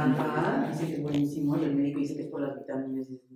Ajá, 0.00 0.68
dice 0.70 0.86
que 0.86 0.94
es 0.94 1.02
buenísimo 1.02 1.56
y 1.58 1.64
el 1.64 1.76
médico 1.76 2.00
dice 2.00 2.16
que 2.16 2.22
es 2.22 2.28
por 2.28 2.40
las 2.40 2.56
vitaminas. 2.56 3.06
y 3.08 3.12
dice, 3.12 3.26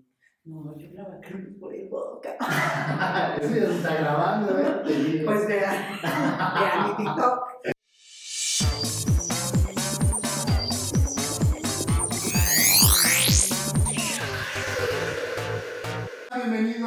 No, 0.45 0.76
yo 0.76 0.88
la 0.94 1.04
vacuno 1.04 1.58
por 1.60 1.75
el 1.75 1.88
boca. 1.88 2.37
Eso 3.40 3.54
ya 3.54 3.67
se 3.67 3.76
está 3.76 3.94
grabando, 3.94 4.58
¿eh? 4.58 5.22
Pues 5.24 5.46
vean, 5.46 5.74
vean 6.03 6.88
mi 6.88 6.96
TikTok. 6.96 7.44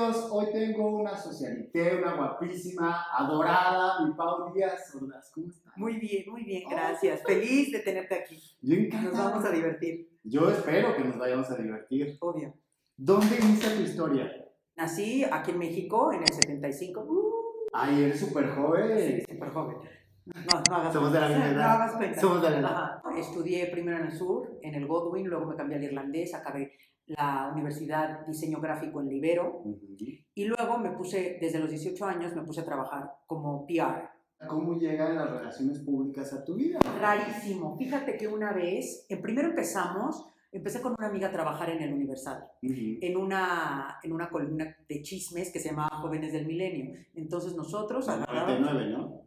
Hoy 0.07 0.45
tengo 0.53 0.87
una 0.99 1.17
socialité, 1.17 1.97
una 1.97 2.15
guapísima, 2.15 3.07
adorada, 3.13 4.05
mi 4.05 4.13
Pau 4.13 4.53
Díaz 4.53 4.95
Ordaz. 4.95 5.31
¿Cómo 5.33 5.47
estás? 5.49 5.73
Muy 5.75 5.97
bien, 5.99 6.23
muy 6.31 6.43
bien, 6.45 6.63
gracias. 6.69 7.21
Feliz 7.23 7.73
de 7.73 7.79
tenerte 7.79 8.15
aquí. 8.15 8.37
Yo 8.61 8.75
Nos 8.77 8.85
encantado. 8.85 9.29
vamos 9.31 9.45
a 9.45 9.51
divertir, 9.51 10.09
Yo 10.23 10.49
espero 10.49 10.95
que 10.95 11.03
nos 11.03 11.17
vayamos 11.17 11.49
a 11.51 11.55
divertir. 11.57 12.17
obvio. 12.21 12.53
¿Dónde 12.95 13.35
inicia 13.37 13.75
tu 13.75 13.81
historia? 13.81 14.31
Nací 14.77 15.25
aquí 15.29 15.51
en 15.51 15.59
México 15.59 16.13
en 16.13 16.21
el 16.21 16.29
75. 16.33 17.01
Uh, 17.01 17.31
Ay, 17.73 18.03
eres 18.05 18.19
súper 18.21 18.47
joven. 18.55 18.97
sí, 19.25 19.33
súper 19.33 19.49
joven. 19.49 19.77
No, 20.25 20.33
no 20.69 20.75
hagas 20.75 20.93
Somos 20.93 21.11
de 21.13 21.19
la 21.19 21.27
misma 21.29 21.45
No 21.47 21.51
edad. 21.51 21.71
hagas 21.73 21.95
cuenta. 21.97 22.21
Somos 22.21 22.41
de 22.41 22.49
la 22.51 22.59
edad. 22.59 23.01
Estudié 23.17 23.67
primero 23.67 23.97
en 23.97 24.05
el 24.05 24.11
sur, 24.17 24.57
en 24.61 24.73
el 24.75 24.87
Godwin, 24.87 25.27
luego 25.27 25.45
me 25.47 25.55
cambié 25.55 25.77
al 25.77 25.83
irlandés, 25.83 26.33
acabé 26.33 26.71
la 27.07 27.49
Universidad 27.53 28.25
Diseño 28.27 28.59
Gráfico 28.59 29.01
en 29.01 29.07
Libero 29.09 29.61
Ujú. 29.63 29.95
y 30.33 30.45
luego 30.45 30.77
me 30.77 30.91
puse, 30.91 31.37
desde 31.39 31.59
los 31.59 31.69
18 31.69 32.05
años, 32.05 32.35
me 32.35 32.43
puse 32.43 32.61
a 32.61 32.65
trabajar 32.65 33.11
como 33.25 33.65
PR. 33.65 34.09
¿Cómo 34.47 34.77
llegan 34.77 35.15
las 35.15 35.31
relaciones 35.31 35.79
públicas 35.79 36.31
a 36.33 36.43
tu 36.43 36.55
vida? 36.55 36.79
Rarísimo. 36.99 37.75
Fíjate 37.77 38.17
que 38.17 38.27
una 38.27 38.53
vez, 38.53 39.05
en 39.09 39.21
primero 39.21 39.47
empezamos, 39.49 40.27
empecé 40.51 40.81
con 40.81 40.93
una 40.97 41.07
amiga 41.07 41.29
a 41.29 41.31
trabajar 41.31 41.69
en 41.71 41.81
el 41.81 41.93
Universal, 41.93 42.43
Ujú. 42.61 42.73
en 43.01 43.17
una, 43.17 43.97
en 44.03 44.11
una 44.11 44.29
columna 44.29 44.75
de 44.87 45.01
chismes 45.01 45.51
que 45.51 45.59
se 45.59 45.69
llamaba 45.69 45.97
Jóvenes 46.01 46.33
del 46.33 46.45
Milenio. 46.45 46.93
Entonces 47.15 47.55
nosotros 47.55 48.07
agarrábamos... 48.09 48.59
99, 48.59 48.91
¿no? 48.91 49.21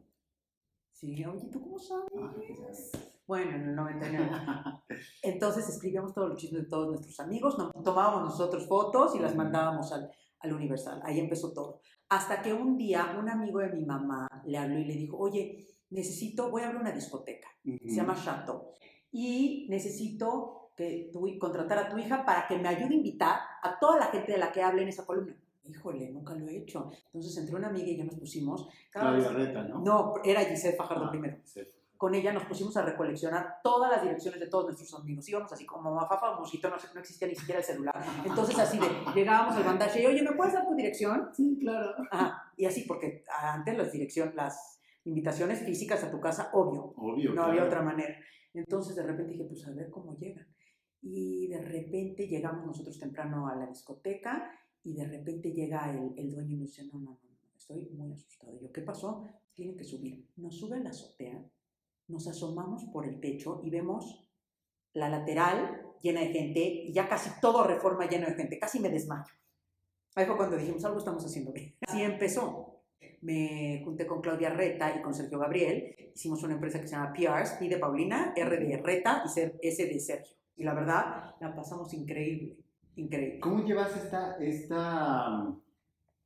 Sí, 0.92 1.24
oye, 1.24 1.48
¿tú 1.50 1.62
cómo 1.62 1.78
sabes? 1.78 2.10
Ah. 2.94 2.98
Bueno, 3.30 3.54
en 3.54 3.62
el 3.68 3.76
99. 3.76 4.28
Entonces 5.22 5.68
escribíamos 5.68 6.12
todos 6.12 6.30
los 6.30 6.36
chismes 6.36 6.64
de 6.64 6.68
todos 6.68 6.88
nuestros 6.88 7.20
amigos, 7.20 7.56
nos 7.56 7.70
tomábamos 7.84 8.24
nosotros 8.24 8.66
fotos 8.66 9.14
y 9.14 9.20
las 9.20 9.36
mandábamos 9.36 9.92
al, 9.92 10.10
al 10.40 10.52
Universal. 10.52 11.00
Ahí 11.04 11.20
empezó 11.20 11.52
todo. 11.52 11.80
Hasta 12.08 12.42
que 12.42 12.52
un 12.52 12.76
día 12.76 13.14
un 13.16 13.28
amigo 13.28 13.60
de 13.60 13.68
mi 13.68 13.84
mamá 13.84 14.26
le 14.44 14.58
habló 14.58 14.80
y 14.80 14.84
le 14.84 14.94
dijo, 14.94 15.16
oye, 15.16 15.64
necesito, 15.90 16.50
voy 16.50 16.62
a 16.62 16.66
abrir 16.66 16.80
una 16.80 16.90
discoteca, 16.90 17.46
se 17.62 17.94
llama 17.94 18.16
Chateau, 18.20 18.72
y 19.12 19.68
necesito 19.70 20.72
que 20.76 21.10
tu, 21.12 21.24
contratar 21.38 21.78
a 21.78 21.88
tu 21.88 21.98
hija 21.98 22.24
para 22.24 22.48
que 22.48 22.58
me 22.58 22.66
ayude 22.66 22.94
a 22.94 22.96
invitar 22.96 23.38
a 23.62 23.78
toda 23.78 23.96
la 24.00 24.06
gente 24.06 24.32
de 24.32 24.38
la 24.38 24.50
que 24.50 24.60
hable 24.60 24.82
en 24.82 24.88
esa 24.88 25.06
columna. 25.06 25.36
Híjole, 25.68 26.10
nunca 26.10 26.34
lo 26.34 26.48
he 26.48 26.56
hecho. 26.56 26.90
Entonces 27.06 27.36
entre 27.36 27.54
una 27.54 27.68
amiga 27.68 27.86
y 27.86 27.96
yo 27.96 28.04
nos 28.04 28.16
pusimos... 28.16 28.68
cada 28.90 29.10
Claudia 29.10 29.28
vez- 29.30 29.46
Reta, 29.46 29.62
¿no? 29.68 29.78
No, 29.82 30.14
era 30.24 30.40
Giselle 30.40 30.76
Fajardo 30.76 31.04
Ah, 31.04 31.10
primero 31.12 31.36
sí. 31.44 31.60
Con 32.00 32.14
ella 32.14 32.32
nos 32.32 32.46
pusimos 32.46 32.74
a 32.78 32.82
recoleccionar 32.82 33.56
todas 33.62 33.90
las 33.90 34.00
direcciones 34.02 34.40
de 34.40 34.46
todos 34.46 34.64
nuestros 34.64 34.94
amigos. 34.94 35.28
Íbamos 35.28 35.52
así 35.52 35.66
como 35.66 35.94
mafafa, 35.94 36.34
mosquito, 36.34 36.70
no, 36.70 36.78
sé, 36.78 36.88
no 36.94 37.00
existía 37.00 37.28
ni 37.28 37.34
siquiera 37.34 37.58
el 37.58 37.64
celular. 37.66 37.94
Entonces 38.24 38.58
así 38.58 38.78
de, 38.78 38.86
llegábamos 39.14 39.54
al 39.56 39.64
bandaje 39.64 40.02
y, 40.02 40.06
oye, 40.06 40.22
¿me 40.22 40.32
puedes 40.32 40.54
dar 40.54 40.66
tu 40.66 40.74
dirección? 40.74 41.28
Sí, 41.34 41.58
claro. 41.60 41.94
Ajá, 42.10 42.54
y 42.56 42.64
así, 42.64 42.84
porque 42.88 43.22
antes 43.28 43.76
las 43.76 43.92
dirección, 43.92 44.32
las 44.34 44.80
invitaciones 45.04 45.60
físicas 45.62 46.02
a 46.02 46.10
tu 46.10 46.18
casa, 46.20 46.48
obvio, 46.54 46.94
Obvio. 46.96 47.34
no 47.34 47.42
había 47.42 47.56
claro. 47.56 47.66
otra 47.66 47.82
manera. 47.82 48.16
Entonces 48.54 48.96
de 48.96 49.02
repente 49.02 49.32
dije, 49.32 49.44
pues 49.44 49.68
a 49.68 49.70
ver 49.72 49.90
cómo 49.90 50.16
llegan. 50.16 50.48
Y 51.02 51.48
de 51.48 51.60
repente 51.60 52.28
llegamos 52.28 52.64
nosotros 52.64 52.98
temprano 52.98 53.46
a 53.46 53.56
la 53.56 53.66
discoteca 53.66 54.50
y 54.82 54.94
de 54.94 55.06
repente 55.06 55.52
llega 55.52 55.90
el, 55.90 56.14
el 56.16 56.30
dueño 56.30 56.54
y 56.54 56.60
nos 56.60 56.70
dice, 56.70 56.86
no, 56.86 56.98
no, 56.98 57.20
no, 57.22 57.30
no, 57.42 57.56
estoy 57.58 57.90
muy 57.90 58.10
asustado. 58.10 58.56
Y 58.56 58.62
yo, 58.62 58.72
¿qué 58.72 58.80
pasó? 58.80 59.22
Tienen 59.52 59.76
que 59.76 59.84
subir. 59.84 60.26
Nos 60.36 60.56
sube 60.58 60.78
a 60.78 60.80
la 60.80 60.88
azotea, 60.88 61.44
nos 62.10 62.26
asomamos 62.26 62.84
por 62.92 63.06
el 63.06 63.20
techo 63.20 63.60
y 63.64 63.70
vemos 63.70 64.28
la 64.92 65.08
lateral 65.08 65.82
llena 66.02 66.20
de 66.20 66.28
gente 66.28 66.60
y 66.60 66.92
ya 66.92 67.08
casi 67.08 67.30
todo 67.40 67.64
reforma 67.64 68.08
lleno 68.08 68.26
de 68.26 68.34
gente. 68.34 68.58
Casi 68.58 68.80
me 68.80 68.90
desmayo. 68.90 69.32
Ahí 70.14 70.26
fue 70.26 70.36
cuando 70.36 70.56
dijimos, 70.56 70.84
algo 70.84 70.98
estamos 70.98 71.24
haciendo 71.24 71.52
bien. 71.52 71.76
Así 71.86 72.02
empezó. 72.02 72.82
Me 73.22 73.82
junté 73.84 74.06
con 74.06 74.20
Claudia 74.20 74.50
Reta 74.50 74.96
y 74.96 75.02
con 75.02 75.14
Sergio 75.14 75.38
Gabriel. 75.38 76.12
Hicimos 76.14 76.42
una 76.42 76.54
empresa 76.54 76.80
que 76.80 76.88
se 76.88 76.96
llama 76.96 77.12
PRs, 77.12 77.52
P 77.52 77.68
de 77.68 77.78
Paulina, 77.78 78.32
R 78.34 78.56
de 78.56 78.76
Reta 78.78 79.22
y 79.24 79.68
S 79.68 79.86
de 79.86 80.00
Sergio. 80.00 80.36
Y 80.56 80.64
la 80.64 80.74
verdad, 80.74 81.36
la 81.40 81.54
pasamos 81.54 81.92
increíble. 81.94 82.56
Increíble. 82.96 83.40
¿Cómo 83.40 83.64
llevas 83.64 83.96
esta, 83.96 84.36
esta, 84.38 85.54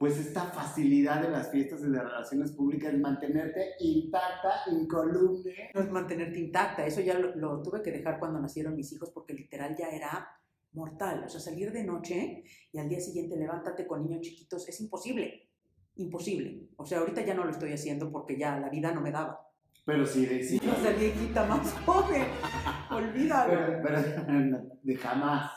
pues 0.05 0.19
esta 0.19 0.43
facilidad 0.43 1.23
de 1.23 1.31
las 1.31 1.51
fiestas 1.51 1.81
y 1.81 1.91
de 1.91 1.99
relaciones 1.99 2.53
públicas, 2.53 2.93
mantenerte 2.93 3.71
intacta, 3.81 4.71
incoluble? 4.71 5.71
No 5.73 5.81
es 5.81 5.91
mantenerte 5.91 6.41
intacta. 6.41 6.85
Eso 6.85 7.01
ya 7.01 7.19
lo, 7.19 7.35
lo 7.37 7.63
tuve 7.63 7.81
que 7.81 7.91
dejar 7.91 8.19
cuando 8.19 8.39
nacieron 8.39 8.77
mis 8.77 8.93
hijos 8.93 9.11
porque 9.15 9.33
literal 9.33 9.75
ya 9.75 9.89
era 9.89 10.29
mortal. 10.73 11.25
O 11.25 11.29
sea, 11.31 11.41
salir 11.41 11.73
de 11.73 11.85
noche 11.85 12.45
y 12.71 12.79
al 12.79 12.91
día 12.91 13.01
siguiente 13.01 13.35
levántate 13.39 13.87
con 13.87 14.03
niños 14.03 14.21
chiquitos 14.21 14.69
es 14.69 14.79
imposible. 14.83 15.49
Imposible. 15.97 16.69
O 16.77 16.85
sea, 16.85 16.99
ahorita 16.99 17.25
ya 17.25 17.33
no 17.33 17.45
lo 17.45 17.51
estoy 17.51 17.73
haciendo 17.73 18.13
porque 18.13 18.37
ya 18.39 18.59
la 18.59 18.69
vida 18.69 18.93
no 18.93 19.01
me 19.01 19.11
daba. 19.11 19.41
Pero 19.87 20.05
sí, 20.05 20.27
de, 20.27 20.43
sí. 20.43 20.61
No 20.63 20.75
ser 20.83 20.99
viejita 20.99 21.47
más 21.47 21.73
joven. 21.87 22.27
Olvídalo. 22.91 23.83
Pero, 23.83 23.83
pero 23.83 24.63
de 24.83 24.97
jamás, 24.97 25.51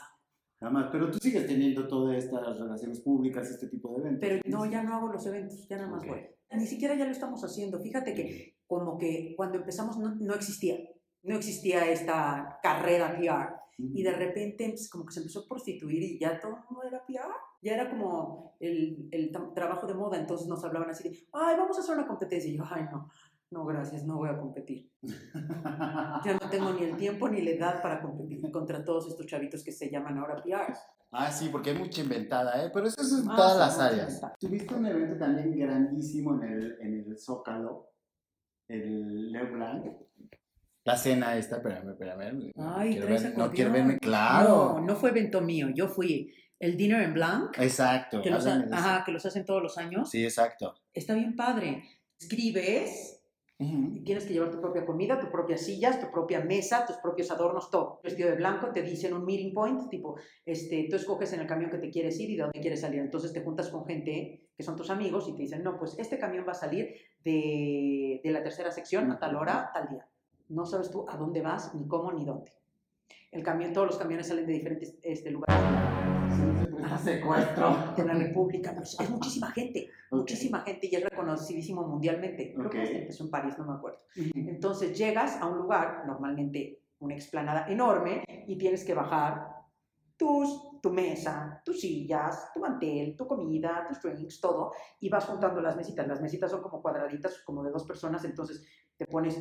jamás. 0.59 0.90
Pero 0.91 1.12
tú 1.12 1.19
sigues 1.19 1.45
teniendo 1.47 1.88
todas 1.88 2.18
estas 2.23 2.57
relaciones 2.57 3.00
públicas, 3.01 3.50
este 3.50 3.68
tipo 3.68 3.90
de 3.94 4.01
eventos. 4.01 4.19
Pero 4.22 4.41
no, 4.45 4.66
ya 4.66 4.84
no 4.84 4.95
hago 4.95 5.07
los 5.12 5.25
eventos, 5.25 5.68
ya 5.68 5.78
nada 5.78 5.90
más 5.90 6.03
Ok. 6.03 6.09
voy. 6.09 6.22
Ni 6.51 6.66
siquiera 6.66 6.95
ya 6.95 7.06
lo 7.06 7.12
estamos 7.12 7.44
haciendo. 7.44 7.79
Fíjate 7.79 8.13
que 8.13 8.56
como 8.67 8.97
que 8.97 9.34
cuando 9.35 9.57
empezamos 9.57 9.97
no, 9.97 10.16
no 10.16 10.34
existía. 10.34 10.78
No 11.23 11.35
existía 11.35 11.90
esta 11.91 12.59
carrera 12.63 13.17
PR. 13.17 13.56
Y 13.79 14.01
de 14.01 14.12
repente 14.12 14.69
pues, 14.69 14.90
como 14.90 15.06
que 15.06 15.13
se 15.13 15.19
empezó 15.19 15.41
a 15.41 15.47
prostituir 15.47 16.01
y 16.01 16.17
ya 16.19 16.40
todo 16.40 16.57
mundo 16.69 16.84
era 16.88 17.06
PR. 17.06 17.29
Ya 17.62 17.73
era 17.75 17.90
como 17.90 18.56
el, 18.59 19.07
el 19.12 19.31
tra- 19.31 19.53
trabajo 19.53 19.85
de 19.85 19.94
moda. 19.94 20.17
Entonces 20.17 20.47
nos 20.47 20.63
hablaban 20.63 20.90
así 20.90 21.07
de, 21.09 21.16
ay, 21.34 21.56
vamos 21.57 21.78
a 21.78 21.81
hacer 21.81 21.96
una 21.96 22.07
competencia. 22.07 22.50
Y 22.51 22.57
yo, 22.57 22.63
ay, 22.69 22.85
no, 22.91 23.09
no, 23.52 23.66
gracias, 23.66 24.03
no 24.03 24.18
voy 24.18 24.30
a 24.30 24.38
competir. 24.38 24.90
Ya 26.25 26.34
no 26.41 26.50
tengo 26.50 26.74
ni 26.74 26.84
el 26.84 26.97
tiempo 26.97 27.30
ni 27.30 27.41
la 27.41 27.52
edad 27.52 27.81
para 27.81 28.02
competir 28.02 28.40
contra 28.52 28.84
todos 28.84 29.08
estos 29.08 29.25
chavitos 29.25 29.63
que 29.63 29.72
se 29.72 29.90
llaman 29.90 30.18
ahora 30.18 30.41
PRs. 30.44 30.80
Ah, 31.12 31.31
sí, 31.31 31.47
porque 31.50 31.69
hay 31.69 31.78
mucha 31.78 32.02
inventada, 32.02 32.66
¿eh? 32.66 32.69
Pero 32.74 32.88
eso 32.88 33.02
es 33.02 33.12
en 33.13 33.30
Ah, 33.31 33.35
todas 33.35 33.53
sí, 33.53 33.59
las 33.59 33.80
áreas. 33.80 34.08
inventada. 34.09 34.35
Tuviste 34.40 34.74
un 34.75 34.85
evento 34.85 35.18
también 35.18 35.58
grandísimo 35.58 36.34
en 36.35 36.44
el, 36.52 36.78
en 36.81 36.94
el 37.12 37.18
Zócalo, 37.18 37.91
el 38.68 39.31
Leo 39.31 39.52
Blanc. 39.53 39.85
La 40.84 40.97
cena 40.97 41.35
esta, 41.38 41.58
espérame, 41.58 41.90
espérame. 41.91 42.52
Ay, 42.58 42.91
quiero 42.91 43.08
ver- 43.08 43.38
no 43.38 43.52
quiero 43.52 43.72
verme, 43.72 43.97
claro. 44.00 44.75
No, 44.79 44.81
no 44.81 44.96
fue 44.96 45.09
evento 45.12 45.41
mío. 45.41 45.68
Yo 45.74 45.88
fui 45.88 46.34
el 46.59 46.75
Dinner 46.75 47.02
en 47.03 47.14
Blanc, 47.14 47.58
Exacto. 47.59 48.22
que 48.22 48.29
los, 48.29 48.46
ajá, 48.46 49.03
que 49.06 49.12
los 49.12 49.25
hacen 49.25 49.46
todos 49.46 49.62
los 49.62 49.78
años. 49.78 50.09
Sí, 50.09 50.24
exacto. 50.24 50.75
Está 50.94 51.14
bien 51.14 51.35
padre. 51.35 51.84
Escribes 52.19 53.16
Ujú. 53.59 53.95
y 53.95 54.03
tienes 54.03 54.25
que 54.25 54.34
llevar 54.34 54.51
tu 54.51 54.62
propia 54.62 54.85
comida, 54.85 55.19
tus 55.19 55.29
propias 55.29 55.62
sillas, 55.62 56.00
tu 56.00 56.12
propia 56.12 56.41
mesa, 56.41 56.85
tus 56.85 56.97
propios 56.97 57.31
adornos, 57.31 57.72
todo. 57.72 58.00
Vestido 58.03 58.29
de 58.29 58.35
blanco, 58.35 58.72
te 58.72 58.84
dicen 58.84 59.13
un 59.13 59.25
meeting 59.25 59.51
point, 59.51 59.90
tipo, 59.90 60.16
este, 60.45 60.88
tú 60.88 60.95
escoges 60.95 61.34
en 61.34 61.40
el 61.40 61.47
camión 61.47 61.72
que 61.72 61.79
te 61.79 61.90
quieres 61.90 62.19
ir 62.19 62.29
y 62.29 62.35
de 62.35 62.44
dónde 62.44 62.59
quieres 62.59 62.81
salir. 62.81 63.00
Entonces 63.00 63.34
te 63.34 63.41
juntas 63.41 63.69
con 63.69 63.84
gente 63.85 64.50
que 64.56 64.63
son 64.63 64.75
tus 64.75 64.91
amigos 64.91 65.28
y 65.28 65.35
te 65.35 65.41
dicen, 65.41 65.63
no, 65.63 65.79
pues 65.79 65.97
este 65.97 66.19
camión 66.19 66.46
va 66.47 66.51
a 66.51 66.56
salir 66.56 66.94
de, 67.23 68.22
de 68.23 68.31
la 68.31 68.44
tercera 68.44 68.72
sección 68.72 69.12
a 69.12 69.17
tal 69.17 69.35
hora, 69.35 69.72
tal 69.73 69.90
día. 69.90 70.07
No 70.50 70.67
sabes 70.67 70.91
tú 70.91 71.06
a 71.09 71.17
dónde 71.17 71.41
vas, 71.41 71.73
ni 71.73 71.88
cómo, 71.88 72.12
ni 72.12 72.25
dónde. 72.25 72.53
El 73.31 73.41
camión, 73.41 73.73
todos 73.73 73.88
los 73.88 73.97
camiones 73.97 74.28
salen 74.28 74.46
de 74.46 74.53
diferentes 74.53 74.99
este, 75.02 75.31
lugares 75.31 75.58
Ajá, 76.84 76.97
Secuestro. 76.97 77.94
de 77.96 78.06
la 78.06 78.14
República. 78.14 78.76
Es 78.82 79.09
muchísima 79.09 79.52
gente, 79.52 79.90
muchísima 80.12 80.62
gente 80.62 80.88
y 80.91 80.96
es 80.96 81.03
reconocidísimo 81.03 81.88
mundialmente. 81.88 82.53
Creo 82.53 82.70
que 82.70 82.78
Ok. 82.78 82.84
este 82.84 83.02
empezó 83.02 83.24
en 83.24 83.32
París, 83.32 83.58
no 83.58 83.66
me 83.66 83.74
acuerdo. 83.74 84.00
Entonces 84.16 84.97
llegas 84.97 85.38
a 85.41 85.47
un 85.47 85.58
lugar, 85.58 86.03
normalmente 86.06 86.82
una 87.00 87.16
explanada 87.16 87.68
enorme, 87.68 88.24
y 88.47 88.58
tienes 88.58 88.84
que 88.84 88.94
bajar 88.94 89.56
tus, 90.16 90.79
tu 90.82 90.90
mesa, 90.90 91.62
tus 91.64 91.79
sillas, 91.82 92.52
tu 92.53 92.59
mantel, 92.59 93.16
tu 93.16 93.28
comida, 93.28 93.85
tus 93.88 94.02
drinks, 94.02 94.41
todo, 94.41 94.72
y 95.00 95.09
vas 95.09 95.26
juntando 95.26 95.62
las 95.62 95.76
mesitas. 95.76 96.08
Las 96.08 96.22
mesitas 96.22 96.50
son 96.50 96.62
como 96.62 96.82
cuadraditas, 96.82 97.40
como 97.46 97.64
de 97.64 97.72
dos 97.72 97.84
personas, 97.85 98.24
entonces 98.26 98.66
te 98.97 99.06
pones 99.06 99.40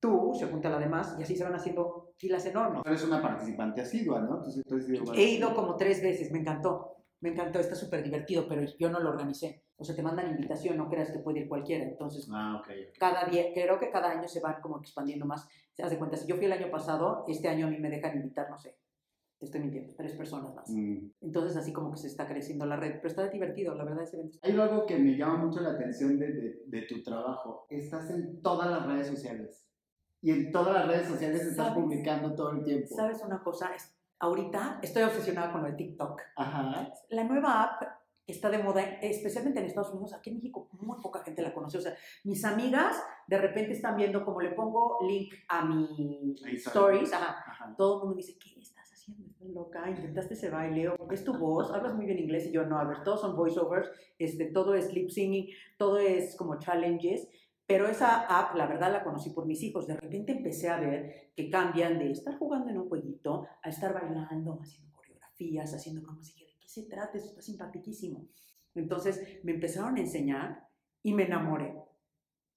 tú, 0.00 0.32
se 0.38 0.46
junta 0.46 0.68
la 0.70 0.78
demás, 0.78 1.16
y 1.18 1.22
así 1.22 1.36
se 1.36 1.44
van 1.44 1.54
haciendo 1.54 2.12
filas 2.16 2.44
enormes. 2.46 2.82
Eres 2.84 3.04
una 3.04 3.20
participante 3.22 3.80
asidua, 3.80 4.20
¿no? 4.20 4.44
Entonces, 4.44 4.88
ido 4.88 5.12
He 5.14 5.30
ido 5.30 5.54
como 5.54 5.76
tres 5.76 6.02
veces, 6.02 6.30
me 6.32 6.38
encantó. 6.40 6.94
Me 7.20 7.30
encantó, 7.30 7.58
está 7.58 7.74
súper 7.74 8.02
divertido, 8.04 8.46
pero 8.48 8.62
yo 8.78 8.90
no 8.90 9.00
lo 9.00 9.10
organicé. 9.10 9.64
O 9.76 9.84
sea, 9.84 9.94
te 9.96 10.02
mandan 10.02 10.30
invitación, 10.30 10.76
no 10.76 10.88
creas 10.88 11.10
que 11.10 11.18
puede 11.18 11.40
ir 11.40 11.48
cualquiera. 11.48 11.84
Entonces, 11.84 12.28
Ah, 12.32 12.60
ok. 12.60 12.68
ok. 12.68 12.98
cada 12.98 13.24
día, 13.28 13.46
creo 13.52 13.78
que 13.78 13.90
cada 13.90 14.10
año 14.10 14.28
se 14.28 14.40
van 14.40 14.60
como 14.60 14.78
expandiendo 14.78 15.26
más. 15.26 15.48
Se 15.72 15.82
hace 15.82 15.98
cuenta, 15.98 16.16
si 16.16 16.28
yo 16.28 16.36
fui 16.36 16.44
el 16.46 16.52
año 16.52 16.70
pasado, 16.70 17.24
este 17.26 17.48
año 17.48 17.66
a 17.66 17.70
mí 17.70 17.78
me 17.78 17.90
dejan 17.90 18.16
invitar, 18.16 18.48
no 18.50 18.58
sé, 18.58 18.76
te 19.38 19.46
estoy 19.46 19.60
mintiendo, 19.60 19.94
tres 19.96 20.12
personas 20.14 20.54
más. 20.54 20.68
Mm. 20.70 21.10
Entonces, 21.22 21.56
así 21.56 21.72
como 21.72 21.90
que 21.92 21.96
se 21.98 22.06
está 22.08 22.26
creciendo 22.26 22.66
la 22.66 22.76
red, 22.76 22.94
pero 22.96 23.08
está 23.08 23.28
divertido, 23.28 23.74
la 23.74 23.84
verdad, 23.84 24.02
ese 24.04 24.16
evento. 24.16 24.38
Hay 24.42 24.52
algo 24.52 24.86
que 24.86 24.98
me 24.98 25.16
llama 25.16 25.44
mucho 25.44 25.60
la 25.60 25.70
atención 25.70 26.18
de, 26.20 26.32
de- 26.32 26.62
de 26.66 26.82
tu 26.82 27.02
trabajo. 27.02 27.66
Estás 27.68 28.10
en 28.10 28.40
todas 28.42 28.70
las 28.70 28.86
redes 28.86 29.06
sociales. 29.08 29.67
Y 30.20 30.30
en 30.32 30.52
todas 30.52 30.74
las 30.74 30.88
redes 30.88 31.08
sociales 31.08 31.42
estás 31.42 31.74
publicando 31.74 32.34
todo 32.34 32.52
el 32.52 32.64
tiempo. 32.64 32.94
¿Sabes 32.94 33.22
una 33.24 33.42
cosa? 33.42 33.70
Ahorita 34.18 34.80
estoy 34.82 35.04
obsesionada 35.04 35.52
con 35.52 35.62
lo 35.62 35.68
de 35.68 35.74
TikTok. 35.74 36.20
Ajá. 36.36 36.92
La 37.10 37.24
nueva 37.24 37.62
app 37.62 37.82
está 38.26 38.50
de 38.50 38.58
moda, 38.58 38.82
especialmente 39.00 39.58
en 39.60 39.66
Estados 39.66 39.90
Unidos. 39.90 40.12
Aquí 40.12 40.30
en 40.30 40.36
México 40.36 40.68
muy 40.72 41.00
poca 41.00 41.22
gente 41.22 41.40
la 41.40 41.54
conoce. 41.54 41.78
O 41.78 41.80
sea, 41.80 41.94
mis 42.24 42.44
amigas 42.44 43.02
de 43.26 43.38
repente 43.38 43.72
están 43.72 43.96
viendo 43.96 44.24
como 44.24 44.40
le 44.40 44.50
pongo 44.50 44.98
link 45.08 45.32
a 45.48 45.64
mi 45.64 46.34
stories. 46.52 47.12
Ajá, 47.12 47.44
Ajá. 47.46 47.74
todo 47.76 47.94
el 47.94 47.98
mundo 48.00 48.16
me 48.16 48.22
dice, 48.22 48.38
¿qué 48.38 48.60
estás 48.60 48.92
haciendo? 48.92 49.24
Estás 49.26 49.48
loca, 49.48 49.88
intentaste 49.88 50.34
ese 50.34 50.50
baile, 50.50 50.88
o 50.88 51.12
es 51.12 51.24
tu 51.24 51.36
voz, 51.38 51.72
hablas 51.72 51.94
muy 51.94 52.06
bien 52.06 52.18
inglés 52.18 52.46
y 52.46 52.52
yo 52.52 52.66
no, 52.66 52.78
a 52.78 52.84
ver, 52.84 53.02
todos 53.02 53.22
son 53.22 53.34
voiceovers, 53.34 53.90
este, 54.18 54.46
todo 54.46 54.74
es 54.74 54.92
lip 54.92 55.08
singing, 55.10 55.48
todo 55.78 55.98
es 55.98 56.36
como 56.36 56.58
challenges, 56.58 57.28
pero 57.68 57.86
esa 57.86 58.22
app, 58.22 58.54
la 58.56 58.66
verdad, 58.66 58.90
la 58.90 59.04
conocí 59.04 59.28
por 59.28 59.44
mis 59.44 59.62
hijos. 59.62 59.86
De 59.86 59.94
repente 59.94 60.32
empecé 60.32 60.70
a 60.70 60.80
ver 60.80 61.32
que 61.36 61.50
cambian 61.50 61.98
de 61.98 62.12
estar 62.12 62.38
jugando 62.38 62.70
en 62.70 62.78
un 62.78 62.88
jueguito 62.88 63.46
a 63.62 63.68
estar 63.68 63.92
bailando, 63.92 64.58
haciendo 64.62 64.90
coreografías, 64.94 65.74
haciendo 65.74 66.00
bromas. 66.00 66.30
Y 66.30 66.32
dije, 66.32 66.46
¿de 66.46 66.58
qué 66.60 66.66
se 66.66 66.84
trata? 66.84 67.18
Eso 67.18 67.28
está 67.28 67.42
simpaticísimo. 67.42 68.26
Entonces 68.74 69.40
me 69.44 69.52
empezaron 69.52 69.96
a 69.96 70.00
enseñar 70.00 70.66
y 71.02 71.12
me 71.12 71.24
enamoré. 71.24 71.74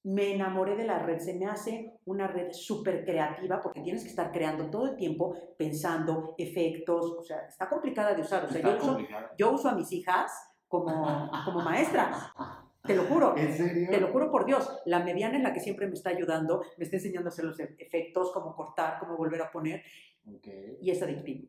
Me 0.04 0.34
enamoré 0.34 0.78
de 0.78 0.86
la 0.86 1.00
red. 1.00 1.19
Se 1.19 1.38
me 1.38 1.46
hace 1.46 2.00
una 2.06 2.28
red 2.28 2.54
súper 2.54 3.04
creativa 3.04 3.60
porque 3.62 3.81
tienes 3.81 4.04
que 4.04 4.10
estar 4.10 4.31
creando 4.31 4.69
todo 4.69 4.92
el 4.92 4.96
tiempo, 4.96 5.36
pensando, 5.58 6.36
efectos. 6.38 7.18
O 7.19 7.22
sea, 7.22 7.48
está 7.48 7.68
complicada 7.68 8.13
de 8.13 8.22
usar. 8.22 8.46
O 8.46 8.50
sea, 8.50 8.62
yo 8.62 8.78
uso, 8.78 8.98
yo 9.38 9.52
uso 9.52 9.68
a 9.68 9.75
mis 9.75 9.92
hijas 9.92 10.31
como, 10.69 11.30
como 11.44 11.60
maestras. 11.60 12.31
Te 12.86 12.95
lo 12.95 13.04
juro. 13.04 13.36
¿En 13.38 13.54
serio? 13.56 13.89
Te 13.92 14.00
lo 14.00 14.07
juro 14.12 14.31
por 14.31 14.45
Dios, 14.45 14.81
la 14.86 15.00
mediana 15.04 15.38
es 15.38 15.44
la 15.44 15.54
que 15.54 15.60
siempre 15.60 15.88
me 15.88 15.94
está 15.94 16.10
ayudando, 16.10 16.63
me 16.78 16.86
está 16.86 16.98
enseñando 16.98 17.30
a 17.30 17.31
hacer 17.31 17.45
los 17.45 17.60
efectos, 17.60 18.31
cómo 18.33 18.56
cortar, 18.56 19.00
cómo 19.00 19.16
volver 19.18 19.42
a 19.42 19.51
poner, 19.51 19.83
y 20.81 20.89
es 20.92 21.01
adictivo. 21.01 21.48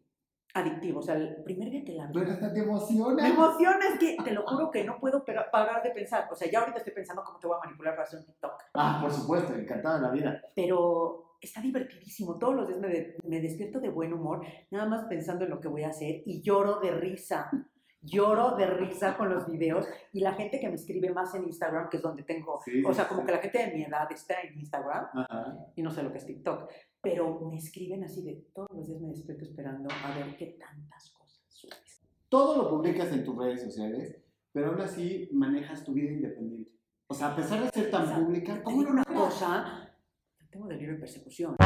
Adictivo, 0.54 0.98
o 1.00 1.02
sea, 1.02 1.14
el 1.14 1.42
primer 1.44 1.70
día 1.70 1.82
que 1.82 1.92
la 1.92 2.06
vi, 2.08 2.12
Pero 2.18 2.32
hasta 2.32 2.52
te 2.52 2.60
emociona. 2.60 3.22
me 3.22 3.30
emociona, 3.30 3.78
es 3.90 3.98
que 3.98 4.16
te 4.22 4.32
lo 4.32 4.42
juro 4.46 4.70
que 4.70 4.84
no 4.84 4.98
puedo 5.00 5.24
parar 5.24 5.82
de 5.82 5.90
pensar. 5.92 6.28
O 6.30 6.34
sea, 6.34 6.50
ya 6.50 6.60
ahorita 6.60 6.76
estoy 6.78 6.92
pensando 6.92 7.24
cómo 7.24 7.38
te 7.38 7.46
voy 7.46 7.56
a 7.56 7.64
manipular 7.64 7.94
para 7.94 8.06
hacer 8.06 8.18
un 8.20 8.26
TikTok, 8.26 8.52
Ah, 8.74 8.98
por 9.00 9.10
supuesto, 9.10 9.54
encantada 9.54 9.98
la 9.98 10.10
vida. 10.10 10.42
pero 10.54 11.36
está 11.40 11.62
divertidísimo. 11.62 12.38
Todos 12.38 12.54
los 12.54 12.68
días 12.68 12.80
me, 12.80 12.88
de- 12.88 13.16
me 13.26 13.40
despierto 13.40 13.80
de 13.80 13.88
buen 13.88 14.12
humor, 14.12 14.44
nada 14.70 14.84
más 14.86 15.06
pensando 15.06 15.44
en 15.44 15.50
lo 15.50 15.58
que 15.58 15.68
voy 15.68 15.84
a 15.84 15.88
hacer 15.88 16.22
y 16.26 16.42
lloro 16.42 16.80
de 16.80 16.90
risa. 16.92 17.50
Lloro 18.02 18.56
de 18.56 18.66
risa 18.66 19.16
con 19.16 19.28
los 19.30 19.46
videos 19.50 19.86
y 20.12 20.20
la 20.20 20.32
gente 20.34 20.58
que 20.58 20.68
me 20.68 20.74
escribe 20.74 21.12
más 21.12 21.34
en 21.34 21.44
Instagram, 21.44 21.88
que 21.88 21.98
es 21.98 22.02
donde 22.02 22.24
tengo 22.24 22.60
Sí, 22.64 22.82
O 22.84 22.92
sea, 22.92 23.06
como 23.08 23.20
sí. 23.20 23.26
que 23.26 23.32
la 23.32 23.38
gente 23.38 23.58
de 23.58 23.74
mi 23.74 23.82
edad 23.84 24.10
está 24.10 24.40
en 24.42 24.58
Instagram 24.58 25.06
Ajá. 25.14 25.56
y 25.76 25.82
no 25.82 25.90
sé 25.90 26.02
lo 26.02 26.10
que 26.10 26.18
es 26.18 26.26
TikTok, 26.26 26.68
pero 27.00 27.40
me 27.48 27.56
escriben 27.56 28.02
así 28.04 28.22
de 28.22 28.44
todos 28.54 28.68
los 28.74 28.88
días 28.88 29.00
me 29.00 29.08
despierto 29.08 29.44
esperando 29.44 29.88
a 30.04 30.14
ver 30.16 30.36
qué 30.36 30.56
tantas 30.58 31.10
cosas 31.10 31.40
subes. 31.48 32.02
Todo 32.28 32.62
lo 32.62 32.70
publicas 32.70 33.12
en 33.12 33.24
tus 33.24 33.36
redes 33.36 33.62
sociales, 33.62 34.20
pero 34.52 34.70
aún 34.70 34.80
así 34.80 35.28
manejas 35.32 35.84
tu 35.84 35.92
vida 35.92 36.10
independiente. 36.10 36.70
O 37.06 37.14
sea, 37.14 37.28
a 37.32 37.36
pesar 37.36 37.62
de 37.62 37.68
ser 37.68 37.90
tan 37.90 38.02
O 38.02 38.06
sea, 38.06 38.16
pública, 38.16 38.62
¿cómo 38.62 38.82
lo 38.82 38.90
una 38.90 39.04
cosa, 39.04 39.90
tengo 40.50 40.66
delirio 40.66 40.94
de 40.94 41.00
persecución. 41.00 41.56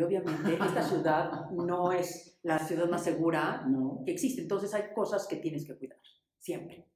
Y 0.00 0.02
obviamente 0.04 0.54
esta 0.54 0.82
ciudad 0.82 1.50
no 1.50 1.92
es 1.92 2.38
la 2.42 2.58
ciudad 2.58 2.88
más 2.88 3.04
segura 3.04 3.64
No. 3.66 4.02
que 4.04 4.12
existe, 4.12 4.42
entonces 4.42 4.72
hay 4.74 4.92
cosas 4.94 5.26
que 5.28 5.36
tienes 5.36 5.66
que 5.66 5.76
cuidar, 5.76 5.98
siempre, 6.38 6.86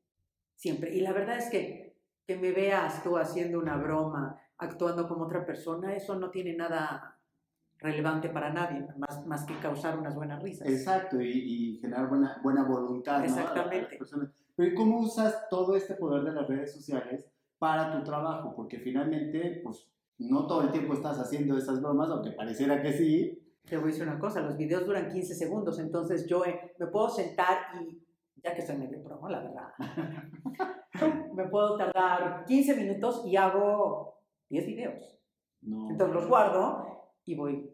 siempre. 0.54 0.94
Y 0.94 1.00
la 1.00 1.12
verdad 1.12 1.36
es 1.38 1.50
que 1.50 1.84
que 2.26 2.36
me 2.38 2.52
veas 2.52 3.02
tú 3.04 3.18
haciendo 3.18 3.58
una 3.58 3.76
broma, 3.76 4.40
actuando 4.56 5.06
como 5.06 5.24
otra 5.24 5.44
persona, 5.44 5.94
eso 5.94 6.14
no 6.18 6.30
tiene 6.30 6.56
nada 6.56 7.18
relevante 7.78 8.30
para 8.30 8.50
nadie, 8.50 8.86
más, 8.96 9.26
más 9.26 9.44
que 9.44 9.58
causar 9.58 9.98
unas 9.98 10.14
buenas 10.14 10.42
risas. 10.42 10.66
Exacto, 10.66 11.20
y, 11.20 11.28
y 11.28 11.78
generar 11.80 12.08
buena, 12.08 12.40
buena 12.42 12.64
voluntad. 12.64 13.16
a 13.16 13.20
a 13.20 13.24
Exactamente. 13.26 13.96
personas. 13.98 14.30
Pero 14.56 14.70
¿y 14.70 14.74
cómo 14.74 15.00
usas 15.00 15.48
todo 15.50 15.76
este 15.76 15.96
poder 15.96 16.22
de 16.24 16.32
las 16.32 16.48
redes 16.48 16.72
sociales 16.72 17.30
para 17.58 17.92
tu 17.92 18.02
trabajo? 18.04 18.54
Porque 18.56 18.78
finalmente, 18.78 19.60
pues, 19.62 19.86
no 20.19 20.46
todo 20.46 20.62
el 20.62 20.70
tiempo 20.70 20.94
estás 20.94 21.19
haciendo 21.19 21.56
esas 21.56 21.81
bromas, 21.81 22.11
aunque 22.11 22.32
pareciera 22.32 22.81
que 22.82 22.93
sí. 22.93 23.40
Te 23.69 23.76
voy 23.76 23.84
a 23.84 23.87
decir 23.88 24.02
una 24.06 24.19
cosa, 24.19 24.40
los 24.43 24.56
videos 24.56 24.87
duran 24.87 25.08
15 25.11 25.34
segundos, 25.34 25.78
entonces 25.78 26.26
yo 26.26 26.44
eh, 26.44 26.75
me 26.78 26.87
puedo 26.88 27.08
sentar 27.08 27.58
y, 27.81 28.02
ya 28.43 28.55
que 28.55 28.61
soy 28.62 28.76
medio 28.76 29.02
promo, 29.02 29.28
la 29.28 29.40
verdad, 29.40 29.69
me 31.34 31.49
puedo 31.49 31.76
tardar 31.76 32.44
15 32.46 32.76
minutos 32.76 33.22
y 33.26 33.37
hago 33.37 34.20
10 34.50 34.66
videos. 34.66 35.19
No. 35.62 35.90
Entonces 35.90 36.14
los 36.14 36.28
guardo 36.28 37.10
y 37.25 37.34
voy 37.34 37.70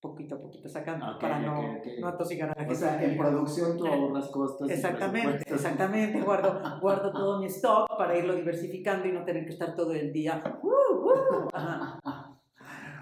poquito 0.00 0.34
a 0.36 0.40
poquito 0.40 0.68
sacando 0.68 1.06
Ok, 1.14 1.20
para 1.20 1.38
no, 1.40 1.60
ok. 1.78 1.86
no 2.00 2.08
atosigar 2.08 2.50
a 2.50 2.54
la 2.54 2.62
O 2.62 2.64
gente. 2.64 2.74
sea, 2.76 3.02
en 3.04 3.16
producción 3.18 3.76
tú 3.76 3.86
ahorras 3.86 4.28
costos. 4.30 4.68
Exactamente, 4.70 5.44
exactamente. 5.52 6.20
Guardo, 6.20 6.60
guardo 6.80 7.12
todo 7.12 7.38
mi 7.40 7.46
stock 7.46 7.88
para 7.96 8.16
irlo 8.16 8.34
diversificando 8.34 9.06
y 9.08 9.12
no 9.12 9.24
tener 9.24 9.44
que 9.44 9.50
estar 9.52 9.74
todo 9.74 9.92
el 9.92 10.12
día. 10.12 10.42
"Uh, 10.62 10.70
uh". 11.02 11.48
Ajá. 11.52 12.40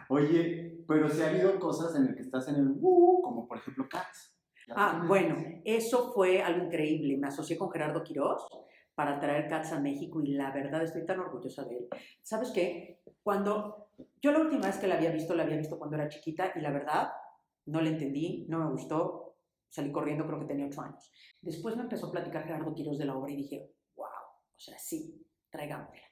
Oye, 0.08 0.82
pero 0.88 1.08
si 1.08 1.22
ha 1.22 1.28
habido 1.28 1.58
cosas 1.60 1.94
en 1.94 2.06
las 2.06 2.16
que 2.16 2.22
estás 2.22 2.48
en 2.48 2.56
el 2.56 2.68
uh, 2.80 3.22
como 3.22 3.46
por 3.46 3.58
ejemplo 3.58 3.88
Cats. 3.88 4.36
¿Ya 4.66 4.74
Ah, 4.76 5.04
bueno, 5.06 5.36
eso 5.64 6.12
fue 6.12 6.42
algo 6.42 6.66
increíble. 6.66 7.16
Me 7.16 7.28
asocié 7.28 7.56
con 7.56 7.70
Gerardo 7.70 8.02
Quirós 8.02 8.46
para 8.94 9.20
traer 9.20 9.48
Cats 9.48 9.72
a 9.72 9.80
México 9.80 10.20
y 10.20 10.32
la 10.32 10.50
verdad 10.50 10.82
estoy 10.82 11.06
tan 11.06 11.20
orgullosa 11.20 11.64
de 11.64 11.76
él. 11.78 11.88
¿Sabes 12.22 12.50
qué? 12.50 13.00
Cuando 13.22 13.88
yo 14.20 14.32
la 14.32 14.40
última 14.40 14.66
vez 14.66 14.78
que 14.78 14.88
la 14.88 14.96
había 14.96 15.12
visto, 15.12 15.34
la 15.34 15.44
había 15.44 15.56
visto 15.56 15.78
cuando 15.78 15.96
era 15.96 16.08
chiquita 16.08 16.52
y 16.56 16.60
la 16.60 16.70
verdad 16.70 17.12
no 17.66 17.80
la 17.80 17.90
entendí, 17.90 18.46
no 18.48 18.58
me 18.58 18.70
gustó, 18.70 19.36
salí 19.68 19.92
corriendo, 19.92 20.26
creo 20.26 20.40
que 20.40 20.46
tenía 20.46 20.66
ocho 20.66 20.82
años. 20.82 21.10
Después 21.40 21.76
me 21.76 21.82
empezó 21.82 22.08
a 22.08 22.12
platicar 22.12 22.44
Gerardo 22.44 22.74
Quirós 22.74 22.98
de 22.98 23.04
la 23.04 23.16
obra 23.16 23.30
y 23.30 23.36
dije, 23.36 23.70
wow, 23.94 24.06
o 24.06 24.60
sea, 24.60 24.76
sí, 24.76 25.24
traigámosla. 25.50 26.09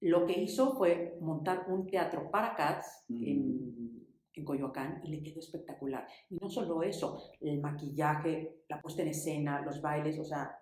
Lo 0.00 0.24
que 0.26 0.40
hizo 0.40 0.76
fue 0.76 1.18
montar 1.20 1.66
un 1.68 1.86
teatro 1.86 2.30
para 2.30 2.54
Cats 2.54 3.04
en, 3.08 4.06
en 4.32 4.44
Coyoacán 4.44 5.00
y 5.04 5.10
le 5.10 5.22
quedó 5.22 5.40
espectacular. 5.40 6.06
Y 6.28 6.36
no 6.36 6.48
solo 6.48 6.82
eso, 6.82 7.30
el 7.40 7.60
maquillaje, 7.60 8.62
la 8.68 8.80
puesta 8.80 9.02
en 9.02 9.08
escena, 9.08 9.60
los 9.62 9.82
bailes, 9.82 10.18
o 10.18 10.24
sea, 10.24 10.56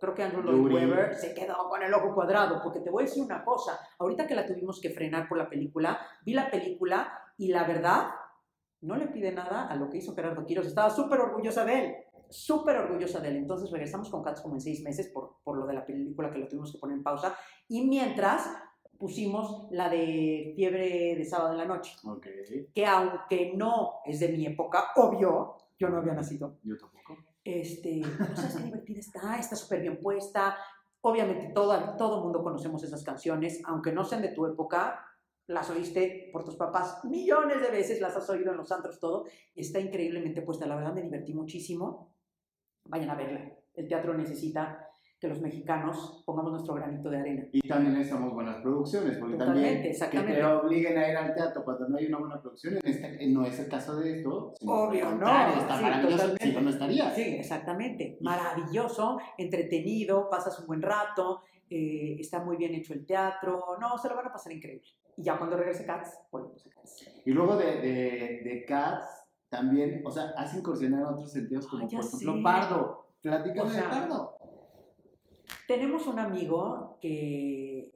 creo 0.00 0.14
que 0.14 0.22
Andrew 0.22 0.42
Lloyd. 0.42 0.74
Webber 0.74 1.14
se 1.14 1.34
quedó 1.34 1.68
con 1.68 1.82
el 1.82 1.92
ojo 1.94 2.14
cuadrado, 2.14 2.60
porque 2.62 2.80
te 2.80 2.90
voy 2.90 3.04
a 3.04 3.06
decir 3.06 3.22
una 3.22 3.44
cosa, 3.44 3.78
ahorita 3.98 4.26
que 4.26 4.34
la 4.34 4.46
tuvimos 4.46 4.80
que 4.80 4.90
frenar 4.90 5.28
por 5.28 5.38
la 5.38 5.48
película, 5.48 6.00
vi 6.24 6.34
la 6.34 6.50
película 6.50 7.12
y 7.38 7.48
la 7.48 7.66
verdad, 7.66 8.08
no 8.82 8.96
le 8.96 9.08
pide 9.08 9.32
nada 9.32 9.66
a 9.68 9.76
lo 9.76 9.88
que 9.88 9.98
hizo 9.98 10.14
Gerardo 10.14 10.44
Quiros, 10.44 10.66
estaba 10.66 10.90
súper 10.90 11.20
orgullosa 11.20 11.64
de 11.64 11.78
él, 11.78 11.94
súper 12.30 12.76
orgullosa 12.76 13.20
de 13.20 13.28
él. 13.28 13.36
Entonces 13.36 13.70
regresamos 13.70 14.10
con 14.10 14.22
Cats 14.22 14.40
como 14.40 14.54
en 14.54 14.60
seis 14.60 14.82
meses 14.82 15.08
por, 15.08 15.36
por 15.42 15.56
lo 15.56 15.66
de 15.66 15.74
la 15.74 15.84
película 15.84 16.30
que 16.30 16.38
lo 16.38 16.48
tuvimos 16.48 16.72
que 16.72 16.78
poner 16.78 16.96
en 16.96 17.02
pausa, 17.02 17.36
y 17.68 17.86
mientras 17.86 18.48
pusimos 18.98 19.68
la 19.70 19.88
de 19.88 20.52
Fiebre 20.56 21.14
de 21.16 21.24
Sábado 21.24 21.52
en 21.52 21.58
la 21.58 21.64
Noche 21.66 21.96
Ok, 22.04 22.26
que 22.74 22.86
aunque 22.86 23.52
no 23.54 24.00
es 24.04 24.20
de 24.20 24.28
mi 24.28 24.46
época, 24.46 24.88
obvio, 24.96 25.56
yo 25.78 25.88
no 25.88 25.98
había 25.98 26.14
nacido. 26.14 26.58
yo 26.62 26.76
tampoco. 26.76 27.16
Este, 27.44 27.96
no 28.18 28.36
sabes 28.36 28.56
qué 28.56 28.62
divertida 28.64 29.00
está, 29.00 29.38
está 29.38 29.56
súper 29.56 29.80
bien 29.80 30.00
puesta. 30.00 30.56
Obviamente 31.02 31.52
todo, 31.54 31.96
todo 31.96 32.22
mundo 32.22 32.42
conocemos 32.42 32.82
esas 32.82 33.04
canciones, 33.04 33.60
aunque 33.64 33.92
no 33.92 34.04
sean 34.04 34.22
de 34.22 34.28
tu 34.28 34.46
época, 34.46 35.04
las 35.46 35.70
oíste 35.70 36.30
por 36.32 36.44
tus 36.44 36.56
papás 36.56 37.04
millones 37.04 37.60
de 37.60 37.70
veces, 37.70 38.00
las 38.00 38.16
has 38.16 38.28
oído 38.30 38.50
en 38.50 38.56
los 38.56 38.72
antros, 38.72 38.98
todo. 38.98 39.26
Está 39.54 39.78
increíblemente 39.78 40.42
puesta, 40.42 40.66
la 40.66 40.74
verdad 40.74 40.94
me 40.94 41.02
divertí 41.02 41.32
muchísimo. 41.34 42.15
Vayan 42.88 43.10
a 43.10 43.14
verla. 43.14 43.52
El 43.74 43.88
teatro 43.88 44.14
necesita 44.14 44.86
que 45.18 45.28
los 45.28 45.40
mexicanos 45.40 46.22
pongamos 46.26 46.52
nuestro 46.52 46.74
granito 46.74 47.08
de 47.08 47.18
arena. 47.18 47.46
Y 47.52 47.66
también 47.66 47.94
necesitamos 47.94 48.34
buenas 48.34 48.56
producciones, 48.56 49.16
porque 49.16 49.36
Totalmente, 49.36 49.94
también 49.98 50.26
que 50.26 50.32
te 50.34 50.44
obliguen 50.44 50.98
a 50.98 51.08
ir 51.08 51.16
al 51.16 51.34
teatro 51.34 51.64
cuando 51.64 51.88
no 51.88 51.96
hay 51.96 52.06
una 52.06 52.18
buena 52.18 52.40
producción, 52.40 52.74
en 52.74 52.80
este, 52.84 53.26
no 53.28 53.46
es 53.46 53.58
el 53.58 53.68
caso 53.68 53.98
de 53.98 54.18
esto. 54.18 54.52
Obvio, 54.66 55.12
no, 55.12 55.26
Está 55.26 55.78
sí, 55.78 55.82
maravilloso, 55.82 56.36
si 56.38 56.52
no, 56.52 56.60
no 56.60 56.70
estaría. 56.70 57.14
Sí, 57.14 57.22
exactamente. 57.22 58.18
Maravilloso, 58.20 59.18
entretenido, 59.38 60.28
pasas 60.28 60.58
un 60.60 60.66
buen 60.66 60.82
rato, 60.82 61.40
eh, 61.70 62.16
está 62.20 62.44
muy 62.44 62.58
bien 62.58 62.74
hecho 62.74 62.92
el 62.92 63.06
teatro. 63.06 63.78
No, 63.80 63.96
se 63.96 64.08
lo 64.08 64.16
van 64.16 64.26
a 64.26 64.32
pasar 64.32 64.52
increíble. 64.52 64.86
Y 65.16 65.22
ya 65.22 65.38
cuando 65.38 65.56
regrese 65.56 65.86
Cats, 65.86 66.18
volvemos 66.30 66.66
a 66.66 66.70
Cats. 66.70 67.22
Y 67.24 67.30
luego 67.30 67.56
de, 67.56 67.80
de, 67.80 68.40
de 68.44 68.64
Cats, 68.66 69.25
también, 69.56 70.02
o 70.04 70.10
sea, 70.10 70.34
has 70.36 70.54
incursionado 70.54 71.08
en 71.08 71.14
otros 71.14 71.32
sentidos, 71.32 71.66
como 71.66 71.88
ya 71.88 71.98
por 71.98 72.06
ejemplo. 72.06 72.42
Pardo. 72.42 73.06
Platícame 73.22 73.70
O 73.70 73.72
sea, 73.72 73.82
de 73.82 73.88
Pardo. 73.88 74.36
Tenemos 75.66 76.06
un 76.06 76.18
amigo 76.18 76.98
que, 77.00 77.90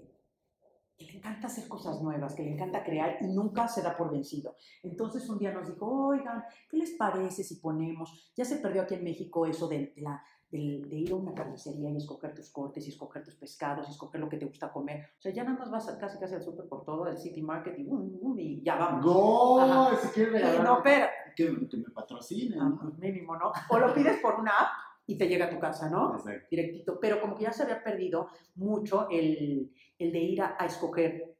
que 0.96 1.04
le 1.04 1.18
encanta 1.18 1.48
hacer 1.48 1.68
cosas 1.68 2.00
nuevas, 2.00 2.34
que 2.34 2.42
le 2.42 2.52
encanta 2.52 2.82
crear 2.82 3.18
y 3.20 3.26
nunca 3.26 3.68
se 3.68 3.82
da 3.82 3.96
por 3.96 4.10
vencido. 4.10 4.56
Entonces 4.82 5.28
un 5.28 5.38
día 5.38 5.52
nos 5.52 5.68
dijo, 5.68 5.86
oigan, 5.86 6.42
¿qué 6.68 6.78
les 6.78 6.92
parece 6.92 7.44
si 7.44 7.56
ponemos, 7.56 8.32
ya 8.34 8.44
se 8.44 8.56
perdió 8.56 8.82
aquí 8.82 8.94
en 8.94 9.04
México 9.04 9.44
eso 9.46 9.68
de, 9.68 9.92
la, 9.96 10.22
de, 10.50 10.58
ir 10.90 11.12
a 11.12 11.16
una 11.16 11.34
carnicería 11.34 11.90
y 11.90 11.96
escoger 11.96 12.34
tus 12.34 12.50
cortes 12.50 12.86
y 12.86 12.90
escoger 12.90 13.22
tus 13.22 13.36
pescados 13.36 13.88
y 13.88 13.92
escoger 13.92 14.20
lo 14.20 14.28
que 14.28 14.36
te 14.36 14.46
gusta 14.46 14.72
comer. 14.72 15.06
O 15.18 15.20
sea, 15.20 15.32
ya 15.32 15.44
nada 15.44 15.58
más 15.58 15.70
vas 15.70 15.88
a, 15.88 15.98
casi 15.98 16.18
casi 16.18 16.34
al 16.34 16.42
súper 16.42 16.68
por 16.68 16.84
todo, 16.84 17.04
al 17.04 17.18
City 17.18 17.42
Market 17.42 17.78
y, 17.78 17.88
y 18.36 18.62
ya 18.62 18.76
vamos. 18.76 19.04
¡Go! 19.04 19.90
Si 20.02 20.08
quieres 20.08 20.62
no, 20.62 20.80
pero... 20.82 21.06
Que, 21.34 21.68
que 21.68 21.76
me 21.76 21.90
patrocinen. 21.90 22.60
Ah, 22.60 22.78
pues 22.80 22.99
mínimo, 22.99 23.37
¿no? 23.37 23.52
O 23.68 23.78
lo 23.78 23.94
pides 23.94 24.18
por 24.20 24.34
una 24.34 24.50
app 24.50 24.68
y 25.06 25.16
te 25.16 25.28
llega 25.28 25.46
a 25.46 25.50
tu 25.50 25.58
casa, 25.58 25.88
¿no? 25.90 26.16
Exacto. 26.16 26.46
Directito. 26.50 27.00
Pero 27.00 27.20
como 27.20 27.37
que 27.37 27.44
ya 27.44 27.52
se 27.52 27.64
había 27.64 27.82
perdido 27.82 28.28
mucho 28.56 29.08
el, 29.10 29.72
el 29.99 30.12
de 30.12 30.18
ir 30.18 30.42
a, 30.42 30.56
escoger, 30.64 31.37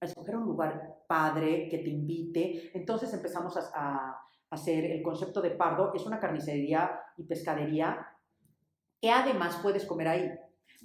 a 0.00 0.04
escoger 0.04 0.36
un 0.36 0.44
lugar 0.44 1.02
padre 1.06 1.68
que 1.68 1.78
te 1.78 1.88
invite. 1.88 2.70
Entonces 2.74 3.12
empezamos 3.12 3.56
a, 3.56 3.70
a, 3.74 4.20
hacer 4.50 4.84
el 4.84 5.02
concepto 5.02 5.40
de 5.40 5.50
Pardo. 5.50 5.92
Es 5.94 6.06
una 6.06 6.20
carnicería 6.20 7.00
y 7.16 7.24
pescadería 7.24 8.06
que 9.00 9.10
además 9.10 9.58
puedes 9.62 9.84
comer 9.84 10.08
ahí. 10.08 10.30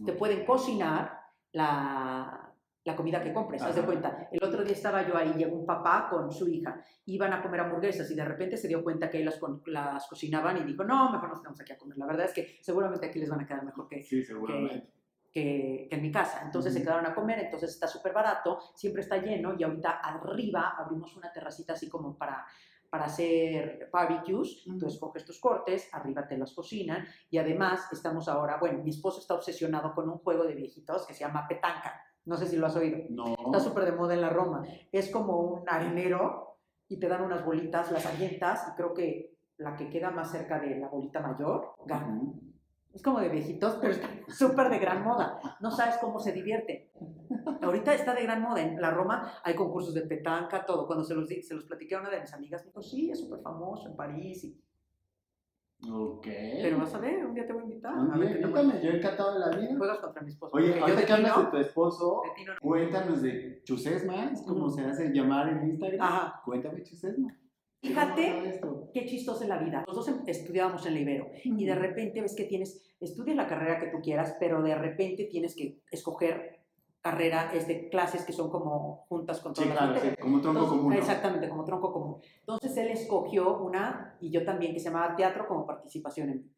Te 0.06 0.14
pueden 0.14 0.46
cocinar 0.46 1.20
la, 1.52 2.48
la 2.88 2.96
comida 2.96 3.22
que 3.22 3.34
compres, 3.34 3.62
haz 3.62 3.76
de 3.76 3.82
cuenta. 3.82 4.30
El 4.32 4.42
otro 4.42 4.64
día 4.64 4.72
estaba 4.72 5.06
yo 5.06 5.18
ahí, 5.18 5.34
llegó 5.34 5.58
un 5.58 5.66
papá 5.66 6.08
con 6.10 6.32
su 6.32 6.48
hija, 6.48 6.82
iban 7.06 7.34
a 7.34 7.42
comer 7.42 7.60
hamburguesas 7.60 8.10
y 8.10 8.16
de 8.16 8.24
repente 8.24 8.56
se 8.56 8.70
dio 8.70 8.82
cuenta 8.82 9.10
que 9.10 9.22
las, 9.26 9.38
las 9.66 10.08
cocinaban 10.08 10.56
y 10.56 10.64
dijo, 10.64 10.86
no, 10.86 11.12
mejor 11.12 11.28
nos 11.28 11.42
quedamos 11.42 11.60
aquí 11.60 11.74
a 11.74 11.78
comer. 11.78 11.98
La 11.98 12.06
verdad 12.06 12.28
es 12.28 12.34
que 12.34 12.58
seguramente 12.62 13.06
aquí 13.06 13.20
les 13.20 13.30
van 13.30 13.42
a 13.42 13.46
quedar 13.46 13.66
mejor 13.66 13.90
que, 13.90 14.06
sí, 14.06 14.24
seguramente. 14.24 14.88
que, 15.34 15.88
que, 15.90 15.96
en 15.96 16.02
mi 16.02 16.14
casa. 16.14 16.44
Entonces 16.46 16.74
se 16.74 16.82
quedaron 16.82 17.06
a 17.06 17.14
comer, 17.14 17.40
entonces 17.40 17.72
está 17.72 17.88
súper 17.88 18.14
barato, 18.14 18.58
siempre 18.74 19.02
está 19.02 19.18
lleno 19.18 19.54
y 19.60 19.64
ahorita 19.64 20.00
arriba 20.02 20.76
abrimos 20.78 21.14
una 21.18 21.30
terracita 21.34 21.74
así 21.74 21.90
como 21.90 22.18
para 22.18 22.46
para 22.90 23.04
hacer 23.04 23.90
barbecues, 23.92 24.64
tú 24.80 24.88
escoges 24.88 25.26
tus 25.26 25.42
cortes, 25.42 25.94
arriba 25.94 26.26
te 26.26 26.38
los 26.38 26.54
cocinan 26.56 27.06
y 27.30 27.38
además 27.38 27.92
estamos 27.92 28.30
ahora, 28.30 28.58
bueno, 28.62 28.82
mi 28.82 28.92
esposo 28.92 29.20
está 29.20 29.34
obsesionado 29.34 29.94
con 29.94 30.10
un 30.10 30.20
juego 30.20 30.46
de 30.46 30.56
viejitos 30.56 31.06
que 31.06 31.14
se 31.14 31.26
llama 31.26 31.46
petanca. 31.50 32.07
No 32.28 32.36
sé 32.36 32.46
si 32.46 32.58
lo 32.58 32.68
has 32.68 32.76
oído. 32.76 33.00
No. 33.10 33.36
Está 33.46 33.62
súper 33.62 33.86
de 33.86 33.94
moda 33.94 34.14
en 34.14 34.22
la 34.22 34.30
Roma. 34.30 34.64
Es 34.92 35.10
como 35.10 35.40
un 35.40 35.64
arenero 35.66 36.58
y 36.90 37.00
te 37.00 37.08
dan 37.08 37.24
unas 37.24 37.46
bolitas, 37.46 37.90
las 37.92 38.06
avientas 38.06 38.68
y 38.68 38.76
creo 38.76 38.94
que 38.94 39.38
la 39.58 39.78
que 39.78 39.90
queda 39.90 40.12
más 40.12 40.32
cerca 40.32 40.60
de 40.60 40.78
la 40.78 40.90
bolita 40.90 41.22
mayor 41.22 41.74
gana. 41.86 42.22
Es 42.94 43.02
como 43.02 43.22
de 43.22 43.30
viejitos, 43.30 43.78
pero 43.80 43.94
está 43.94 44.10
súper 44.28 44.70
de 44.70 44.80
gran 44.80 45.06
moda. 45.06 45.40
No 45.62 45.72
sabes 45.72 45.98
cómo 46.00 46.20
se 46.20 46.34
divierte. 46.34 46.92
Ahorita 47.62 47.94
está 47.94 48.14
de 48.14 48.24
gran 48.24 48.42
moda. 48.42 48.62
En 48.62 48.82
la 48.82 48.92
Roma 48.92 49.40
hay 49.44 49.56
concursos 49.56 49.94
de 49.94 50.02
petanca, 50.02 50.66
todo. 50.66 50.86
Cuando 50.86 51.06
se 51.06 51.16
los, 51.16 51.30
se 51.30 51.54
los 51.54 51.64
platiqué 51.64 51.96
a 51.96 52.02
una 52.02 52.10
de 52.10 52.20
mis 52.20 52.34
amigas, 52.34 52.62
me 52.64 52.68
dijo, 52.68 52.82
sí, 52.82 53.10
es 53.10 53.22
súper 53.22 53.40
famoso 53.40 53.88
en 53.88 53.96
París. 53.96 54.44
Y 54.44 54.62
Ok. 55.84 56.26
Pero 56.26 56.80
vas 56.80 56.94
a 56.96 57.00
ver, 57.00 57.26
un 57.26 57.36
día 57.36 57.46
te 57.46 57.54
voy 57.54 57.62
a 57.62 57.66
invitar. 57.66 57.94
Un 57.94 58.12
a 58.12 58.18
día, 58.18 58.40
invítame, 58.40 58.82
yo 58.84 58.92
encantado 58.92 59.34
de 59.34 59.40
la 59.40 59.50
vida. 59.50 59.78
Juegas 59.78 60.00
contra 60.00 60.22
mi 60.24 60.30
esposo. 60.30 60.58
Oye, 60.58 60.80
ahorita 60.80 61.06
que 61.06 61.14
hablas 61.14 61.38
de 61.38 61.52
tu 61.52 61.58
esposo, 61.58 62.22
de 62.36 62.60
cuéntanos 62.60 63.22
de 63.22 63.62
Chusesma, 63.64 64.32
es 64.32 64.42
como 64.42 64.70
se 64.70 64.82
hace 64.82 65.14
llamar 65.14 65.50
en 65.50 65.70
Instagram. 65.70 66.02
Ajá. 66.02 66.42
Cuéntame 66.44 66.82
Chusesma. 66.84 67.38
Fíjate 67.80 68.60
qué 68.92 69.06
chistoso 69.06 69.44
es 69.44 69.50
la 69.50 69.60
vida. 69.60 69.84
Los 69.86 69.96
dos 69.96 70.12
estudiábamos 70.26 70.86
en 70.88 70.96
la 70.96 71.00
Ibero 71.00 71.28
y 71.44 71.66
de 71.66 71.76
repente 71.76 72.22
ves 72.22 72.36
que 72.36 72.46
tienes, 72.46 72.96
estudias 73.00 73.36
la 73.36 73.48
carrera 73.48 73.80
que 73.80 73.92
tú 73.92 74.02
quieras, 74.02 74.36
pero 74.40 74.64
de 74.64 74.74
repente 74.76 75.26
tienes 75.26 75.56
que 75.56 75.80
escoger 75.92 76.57
carrera 77.12 77.52
es 77.54 77.68
de 77.68 77.90
clases 77.90 78.26
que 78.26 78.34
son 78.34 78.50
como 78.50 79.06
juntas 79.08 79.40
con 79.40 79.54
todas 79.54 79.70
sí, 79.70 79.74
las 79.74 79.92
claro, 79.92 80.02
sí, 80.02 80.22
como 80.22 80.42
tronco 80.42 80.68
común. 80.68 80.94
¿no? 80.94 81.00
Exactamente, 81.00 81.50
como 81.50 81.64
tronco 81.64 81.94
común. 81.94 82.22
Entonces 82.40 82.76
él 82.78 82.90
escogió 82.90 83.60
una, 83.60 84.18
y 84.20 84.30
yo 84.30 84.44
también, 84.44 84.74
que 84.74 84.80
se 84.80 84.90
llamaba 84.90 85.16
teatro 85.16 85.48
como 85.48 85.66
participación 85.66 86.30
en 86.30 86.44
vivo. 86.44 86.56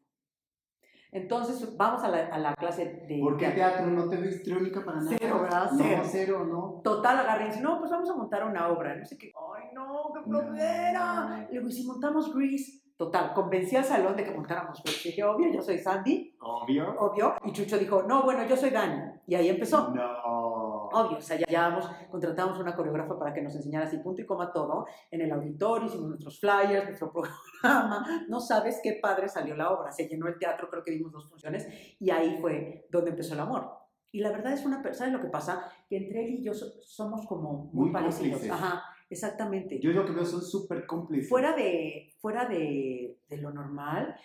Entonces 1.12 1.76
vamos 1.76 2.02
a 2.04 2.08
la, 2.08 2.26
a 2.26 2.38
la 2.38 2.54
clase 2.54 3.04
de... 3.08 3.18
¿Por 3.20 3.36
qué 3.36 3.48
teatro? 3.50 3.86
¿No 3.86 4.08
te 4.08 4.16
ves 4.16 4.42
triónica 4.42 4.84
para 4.84 4.98
nada? 5.00 5.16
Cero, 5.18 5.40
¿verdad? 5.42 5.70
No, 5.72 5.78
Cero. 5.78 6.02
cero, 6.04 6.46
¿no? 6.48 6.80
Total, 6.84 7.18
agarré 7.18 7.44
y 7.44 7.48
dice, 7.48 7.60
no, 7.60 7.78
pues 7.80 7.90
vamos 7.90 8.08
a 8.10 8.14
montar 8.14 8.44
una 8.44 8.68
obra. 8.68 8.94
No 8.94 9.04
sé 9.04 9.18
qué. 9.18 9.32
Ay, 9.56 9.70
no, 9.74 10.12
qué 10.14 10.22
flojera. 10.22 11.28
No. 11.28 11.36
Le 11.36 11.48
digo, 11.50 11.68
¿y 11.68 11.72
si 11.72 11.86
montamos 11.86 12.32
Grease? 12.32 12.80
Total, 13.00 13.32
convencí 13.32 13.74
al 13.76 13.84
salón 13.84 14.14
de 14.14 14.24
que 14.24 14.30
montáramos 14.30 14.82
Grease. 14.82 15.08
Dije, 15.08 15.24
obvio, 15.24 15.50
yo 15.50 15.62
soy 15.62 15.78
Sandy, 15.78 16.36
Obvio. 16.38 16.94
obvio. 16.98 17.34
Y 17.46 17.52
Chucho 17.52 17.78
dijo, 17.78 18.02
no, 18.02 18.24
bueno, 18.24 18.44
yo 18.46 18.54
soy 18.54 18.68
Dani. 18.68 19.00
Y 19.26 19.34
ahí 19.34 19.48
empezó. 19.48 19.88
No. 19.88 20.88
Obvio, 20.92 21.16
o 21.16 21.20
sea, 21.22 21.38
ya 21.48 21.78
contratamos 22.10 22.58
una 22.60 22.76
coreógrafa 22.76 23.18
para 23.18 23.32
que 23.32 23.40
nos 23.40 23.54
enseñara 23.56 23.86
así 23.86 23.96
punto 24.00 24.20
y 24.20 24.26
coma 24.26 24.52
todo 24.52 24.84
en 25.10 25.22
el 25.22 25.32
auditorio, 25.32 25.86
hicimos 25.86 26.08
nuestros 26.10 26.38
flyers, 26.40 26.84
nuestro 26.84 27.10
programa. 27.62 28.04
No 28.28 28.38
sabes 28.38 28.80
qué 28.82 28.98
padre 29.00 29.30
salió 29.30 29.56
la 29.56 29.70
obra. 29.70 29.90
Se 29.90 30.06
llenó 30.06 30.28
el 30.28 30.38
teatro, 30.38 30.68
creo 30.68 30.84
que 30.84 30.90
dimos 30.90 31.10
dos 31.10 31.26
funciones 31.26 31.66
y 31.98 32.10
ahí 32.10 32.36
fue 32.38 32.86
donde 32.90 33.12
empezó 33.12 33.32
el 33.32 33.40
amor. 33.40 33.78
Y 34.12 34.20
la 34.20 34.30
verdad 34.30 34.52
es 34.52 34.66
una, 34.66 34.82
¿sabes 34.92 35.12
lo 35.14 35.20
que 35.22 35.28
pasa? 35.28 35.72
Que 35.88 35.96
entre 35.96 36.22
él 36.24 36.34
y 36.40 36.42
yo 36.44 36.52
so- 36.52 36.66
somos 36.82 37.24
como 37.26 37.70
muy, 37.72 37.84
Muy 37.84 37.92
parecidos. 37.92 38.40
cómplices. 38.40 38.50
Ajá, 38.50 38.82
exactamente. 39.10 39.78
Yo 39.80 39.92
lo 39.92 40.06
que 40.06 40.12
veo 40.12 40.24
son 40.24 40.42
súper 40.42 40.86
cómplices. 40.86 41.28
fuera 41.28 41.54
de, 41.54 42.14
fuera 42.20 42.48
de, 42.48 43.18
de 43.28 43.36
lo 43.36 43.52
normal, 43.52 44.16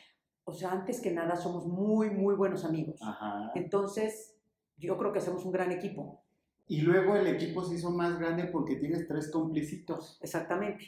o 0.45 0.53
sea, 0.53 0.71
antes 0.71 1.01
que 1.01 1.11
nada 1.11 1.35
somos 1.35 1.65
muy, 1.65 2.11
muy 2.11 2.35
buenos 2.35 2.63
amigos. 2.63 3.01
Ajá. 3.01 3.51
Entonces, 3.55 4.35
yo 4.77 4.97
creo 4.97 5.11
que 5.11 5.19
hacemos 5.19 5.43
un 5.43 5.51
gran 5.51 5.71
equipo. 5.71 6.21
Y 6.67 6.81
luego 6.81 7.15
el 7.15 7.27
equipo 7.27 7.63
se 7.63 7.75
hizo 7.75 7.91
más 7.91 8.17
grande 8.19 8.45
porque 8.45 8.75
tienes 8.75 9.07
tres 9.07 9.31
complicitos, 9.31 10.19
Exactamente. 10.21 10.85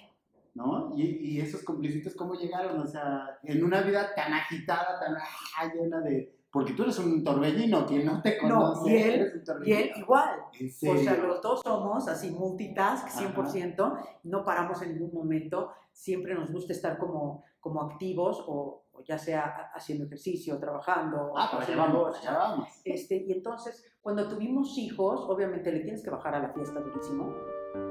¿no? 0.55 0.93
Y, 0.95 1.03
y 1.03 1.41
esos 1.41 1.63
complicitos, 1.63 2.15
¿cómo 2.15 2.33
llegaron? 2.33 2.79
O 2.79 2.87
sea, 2.87 3.39
en 3.43 3.63
una 3.63 3.81
vida 3.81 4.13
tan 4.15 4.33
agitada, 4.33 4.99
tan 4.99 5.15
ah, 5.15 5.73
llena 5.73 6.01
de... 6.01 6.35
Porque 6.57 6.73
tú 6.73 6.83
eres 6.83 6.97
un 6.99 7.23
torbellino, 7.23 7.85
quien 7.85 8.05
no 8.05 8.21
te 8.21 8.37
No, 8.41 8.59
conoce, 8.73 8.89
y 8.91 8.97
él- 9.03 9.43
Y 9.63 9.73
él 9.73 9.91
igual. 9.95 10.39
¿En 10.59 10.67
O 10.67 10.71
serio? 10.71 11.03
sea, 11.03 11.17
los 11.17 11.41
dos 11.41 11.61
somos 11.63 12.07
así 12.07 12.31
multitask 12.31 13.07
100%, 13.09 13.97
no 14.23 14.43
paramos 14.43 14.81
en 14.81 14.93
ningún 14.93 15.13
momento, 15.13 15.71
siempre 15.91 16.33
nos 16.33 16.51
gusta 16.51 16.73
estar 16.73 16.97
como, 16.97 17.43
como 17.59 17.81
activos 17.83 18.43
o, 18.47 18.85
o 18.91 19.03
ya 19.03 19.17
sea 19.19 19.69
haciendo 19.75 20.05
ejercicio, 20.05 20.57
trabajando, 20.59 21.33
Ah, 21.37 21.47
para 21.51 21.63
allá 21.63 21.73
haciendo 21.73 21.83
vamos, 21.83 22.07
cosas. 22.07 22.25
para 22.25 22.37
allá 22.39 22.49
vamos. 22.49 22.69
Este, 22.83 23.15
y 23.17 23.31
entonces, 23.33 23.85
cuando 24.01 24.27
tuvimos 24.27 24.75
hijos, 24.79 25.21
obviamente 25.29 25.71
le 25.71 25.81
tienes 25.81 26.03
que 26.03 26.09
bajar 26.09 26.33
a 26.35 26.39
la 26.39 26.49
fiesta 26.49 26.79
durísimo. 26.79 27.33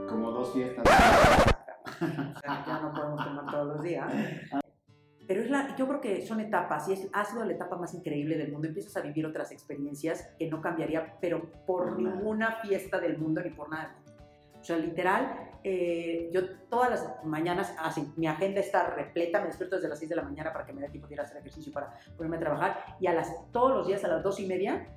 Como 0.08 0.30
dos 0.32 0.52
fiestas. 0.52 0.84
O 1.86 2.38
sea, 2.40 2.64
ya 2.66 2.80
no 2.80 2.92
podemos 2.92 3.24
tomar 3.24 3.46
todos 3.48 3.66
los 3.68 3.82
días. 3.82 4.12
Pero 5.26 5.42
es 5.42 5.50
la, 5.50 5.74
yo 5.76 5.88
creo 5.88 6.00
que 6.00 6.26
son 6.26 6.40
etapas 6.40 6.88
y 6.88 6.92
es, 6.92 7.08
ha 7.12 7.24
sido 7.24 7.44
la 7.44 7.52
etapa 7.52 7.76
más 7.76 7.94
increíble 7.94 8.36
del 8.36 8.52
mundo. 8.52 8.68
Empiezas 8.68 8.96
a 8.96 9.00
vivir 9.00 9.26
otras 9.26 9.50
experiencias 9.50 10.28
que 10.38 10.48
no 10.48 10.60
cambiaría, 10.60 11.16
pero 11.20 11.50
por 11.66 12.00
nada. 12.00 12.14
ninguna 12.14 12.56
fiesta 12.62 13.00
del 13.00 13.18
mundo 13.18 13.42
ni 13.42 13.50
por 13.50 13.68
nada. 13.68 13.96
O 14.60 14.64
sea, 14.64 14.78
literal, 14.78 15.50
eh, 15.62 16.28
yo 16.32 16.56
todas 16.68 16.90
las 16.90 17.24
mañanas, 17.24 17.74
así, 17.78 18.12
mi 18.16 18.26
agenda 18.26 18.60
está 18.60 18.90
repleta, 18.90 19.40
me 19.40 19.46
despierto 19.46 19.76
desde 19.76 19.88
las 19.88 19.98
6 19.98 20.08
de 20.08 20.16
la 20.16 20.22
mañana 20.22 20.52
para 20.52 20.64
que 20.64 20.72
me 20.72 20.80
dé 20.80 20.88
tiempo 20.88 21.08
de 21.08 21.14
ir 21.14 21.20
a 21.20 21.22
hacer 21.24 21.36
ejercicio 21.38 21.72
para 21.72 21.92
ponerme 22.16 22.36
a 22.36 22.40
trabajar 22.40 22.96
y 23.00 23.06
a 23.06 23.12
las, 23.12 23.32
todos 23.52 23.70
los 23.70 23.86
días 23.86 24.02
a 24.04 24.08
las 24.08 24.22
2 24.22 24.40
y 24.40 24.46
media 24.46 24.88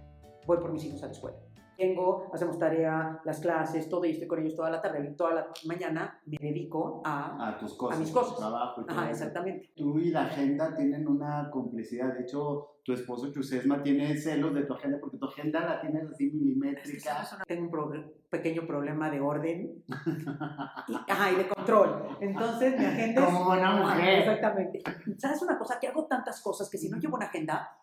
voy 0.45 0.57
por 0.57 0.71
mis 0.71 0.83
hijos 0.85 1.03
a 1.03 1.07
la 1.07 1.11
escuela. 1.11 1.37
Vengo, 1.79 2.29
hacemos 2.33 2.59
tarea, 2.59 3.21
las 3.23 3.39
clases, 3.39 3.87
todo 3.87 4.03
y 4.05 4.11
estoy 4.11 4.27
con 4.27 4.39
ellos 4.39 4.53
toda 4.55 4.69
la 4.69 4.81
tarde 4.81 5.13
toda 5.17 5.33
la 5.33 5.47
mañana 5.65 6.19
me 6.25 6.37
dedico 6.39 7.01
a... 7.05 7.49
A 7.49 7.57
tus 7.57 7.73
cosas. 7.75 7.97
A 7.97 8.01
mis 8.01 8.11
cosas. 8.11 8.37
trabajo 8.37 8.81
y 8.81 8.91
Ajá, 8.91 9.09
exactamente. 9.09 9.71
Tú 9.75 9.97
y 9.97 10.09
la 10.11 10.23
agenda 10.23 10.75
tienen 10.75 11.07
una 11.07 11.49
complicidad. 11.49 12.13
De 12.13 12.23
hecho, 12.23 12.75
tu 12.83 12.91
esposo 12.93 13.31
Chusesma 13.31 13.81
tiene 13.81 14.15
celos 14.17 14.53
de 14.53 14.63
tu 14.63 14.73
agenda 14.73 14.97
porque 14.99 15.17
tu 15.17 15.25
agenda 15.25 15.61
la 15.61 15.79
tienes 15.79 16.03
así 16.09 16.25
Es 16.25 16.31
que 16.31 16.37
milimétrica. 16.37 17.13
somos 17.15 17.33
una- 17.33 17.45
Tengo 17.45 17.63
un 17.63 17.71
pro- 17.71 18.13
pequeño 18.29 18.67
problema 18.67 19.09
de 19.09 19.21
orden 19.21 19.83
y, 19.87 20.93
ajá, 21.11 21.31
y 21.31 21.35
de 21.35 21.47
control. 21.47 22.17
Entonces, 22.19 22.77
mi 22.77 22.85
agenda 22.85 23.21
es... 23.21 23.25
Como 23.27 23.45
buena 23.45 23.71
mujer. 23.77 24.19
Exactamente. 24.19 24.81
¿Sabes 25.17 25.41
una 25.41 25.57
cosa? 25.57 25.79
Que 25.79 25.87
hago 25.87 26.05
tantas 26.05 26.41
cosas 26.41 26.69
que 26.69 26.77
si 26.77 26.89
no 26.89 26.97
llevo 26.97 27.15
una 27.15 27.27
agenda, 27.27 27.77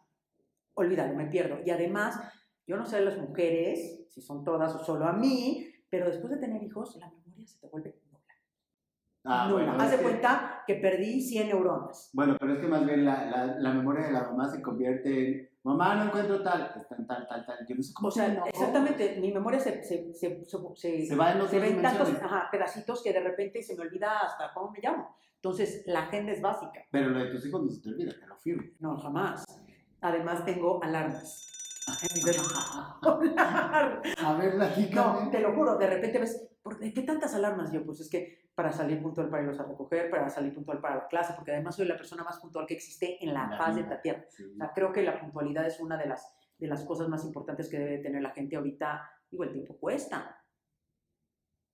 olvídalo, 0.75 1.15
me 1.15 1.27
pierdo. 1.27 1.59
Y 1.65 1.71
además, 1.71 2.21
yo 2.67 2.77
no 2.77 2.85
sé 2.85 3.01
las 3.01 3.17
mujeres, 3.19 4.07
si 4.11 4.21
son 4.21 4.45
todas 4.45 4.75
o 4.75 4.85
solo 4.85 5.07
a 5.07 5.13
mí, 5.13 5.67
pero 5.89 6.07
después 6.07 6.31
de 6.33 6.39
tener 6.39 6.63
hijos, 6.63 6.97
la 6.97 7.09
memoria 7.11 7.47
se 7.47 7.59
te 7.61 7.69
vuelve 7.69 7.95
nula. 8.11 8.25
Ah, 9.25 9.49
nula. 9.49 9.65
bueno, 9.67 9.83
Haz 9.83 9.91
de 9.93 9.97
que- 9.99 10.03
cuenta 10.03 10.63
que 10.67 10.75
perdí 10.77 11.21
100 11.21 11.49
neuronas. 11.49 12.11
Bueno, 12.13 12.37
pero 12.39 12.55
es 12.55 12.61
que 12.61 12.67
más 12.69 12.85
bien 12.85 13.05
la, 13.05 13.25
la, 13.27 13.47
la 13.59 13.73
memoria 13.73 14.07
de 14.07 14.13
la 14.13 14.23
mamá 14.25 14.49
se 14.49 14.61
convierte 14.63 15.29
en, 15.29 15.51
mamá, 15.63 15.95
no 15.97 16.05
encuentro 16.07 16.43
tal, 16.43 16.73
en 16.97 17.07
tal, 17.07 17.27
tal, 17.29 17.47
tal. 17.47 17.67
Yo 17.69 17.75
no 17.77 17.83
sé 17.83 17.93
cómo 17.95 18.09
O 18.09 18.11
sea, 18.11 18.33
se 18.45 18.49
exactamente, 18.51 19.19
mi 19.21 19.33
memoria 19.33 19.59
se, 19.61 19.83
se, 19.85 20.13
se, 20.15 20.45
se, 20.45 21.07
Se 21.07 21.17
va 21.17 21.33
en 21.33 21.39
se 21.39 21.45
otras 21.45 21.63
ven 21.63 21.83
tantos 21.83 22.09
ajá, 22.23 22.49
pedacitos 22.51 23.03
que 23.03 23.13
de 23.13 23.21
repente 23.21 23.63
se 23.63 23.75
me 23.77 23.83
olvida 23.83 24.19
hasta 24.19 24.53
cómo 24.55 24.71
me 24.71 24.81
llamo. 24.81 25.17
Entonces, 25.37 25.85
la 25.87 26.01
agenda 26.05 26.33
es 26.33 26.41
básica. 26.41 26.85
Pero 26.91 27.11
lo 27.11 27.19
de 27.21 27.31
tus 27.31 27.47
hijos 27.47 27.63
no 27.63 27.71
se 27.71 27.81
te 27.83 27.89
olvida, 27.91 28.13
te 28.19 28.27
lo 28.27 28.37
firmo. 28.37 28.63
No, 28.81 28.97
jamás. 28.99 29.45
Además, 30.01 30.45
tengo 30.45 30.83
alarmas. 30.83 31.53
En 31.87 32.15
mi 32.15 32.21
celular. 32.21 32.65
A 34.25 34.35
ver, 34.35 34.51
No, 34.55 34.57
platícame. 34.59 35.31
te 35.31 35.41
lo 35.41 35.55
juro, 35.55 35.77
de 35.77 35.87
repente 35.87 36.19
ves, 36.19 36.49
¿por 36.63 36.79
¿de 36.79 36.93
qué 36.93 37.03
tantas 37.03 37.35
alarmas 37.35 37.71
yo? 37.73 37.85
Pues 37.85 38.01
es 38.01 38.11
que 38.11 38.51
para 38.55 38.73
salir 38.73 39.03
puntual 39.03 39.29
para 39.29 39.43
irlos 39.43 39.61
a 39.61 39.65
recoger, 39.65 40.11
para 40.11 40.29
salir 40.31 40.55
puntual 40.55 40.81
para 40.81 40.97
la 40.97 41.07
clase, 41.09 41.35
porque 41.35 41.53
además 41.53 41.77
soy 41.77 41.87
la 41.87 41.97
persona 41.97 42.25
más 42.25 42.39
puntual 42.41 42.67
que 42.67 42.75
existe 42.75 43.23
en 43.25 43.35
la 43.35 43.47
La 43.49 43.59
faz 43.59 43.75
de 43.77 43.83
esta 43.83 44.01
tierra. 44.01 44.25
Sí. 44.31 44.45
O 44.55 44.57
sea, 44.57 44.73
creo 44.75 44.93
que 44.93 45.03
la 45.03 45.21
puntualidad 45.21 45.67
es 45.67 45.79
una 45.79 45.97
de 45.97 46.07
las, 46.07 46.35
de 46.59 46.67
las 46.67 46.85
cosas 46.85 47.09
más 47.09 47.25
importantes 47.25 47.69
que 47.69 47.79
debe 47.79 47.99
tener 47.99 48.23
la 48.23 48.31
gente 48.31 48.57
ahorita. 48.57 49.09
Digo, 49.31 49.45
el 49.45 49.53
tiempo 49.53 49.77
cuesta. 49.79 50.43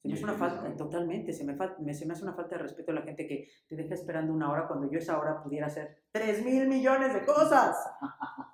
Se 0.02 0.08
me 0.08 0.14
hace 0.14 0.24
una 0.24 0.32
falta, 0.34 0.76
totalmente, 0.76 1.32
se 1.32 1.44
me, 1.44 1.56
fal- 1.56 1.78
me- 1.78 1.94
se 1.94 2.04
me 2.06 2.12
hace 2.14 2.24
una 2.24 2.34
falta 2.34 2.56
de 2.56 2.62
respeto 2.62 2.90
a 2.90 2.94
la 2.96 3.02
gente 3.02 3.24
que 3.28 3.46
te 3.68 3.76
deja 3.76 3.94
esperando 3.94 4.32
una 4.32 4.50
hora 4.50 4.66
cuando 4.66 4.90
yo 4.90 4.98
esa 4.98 5.16
hora 5.16 5.40
pudiera 5.40 5.68
hacer 5.68 6.02
3 6.10 6.44
mil 6.44 6.66
millones 6.66 7.14
de 7.14 7.24
cosas. 7.24 7.76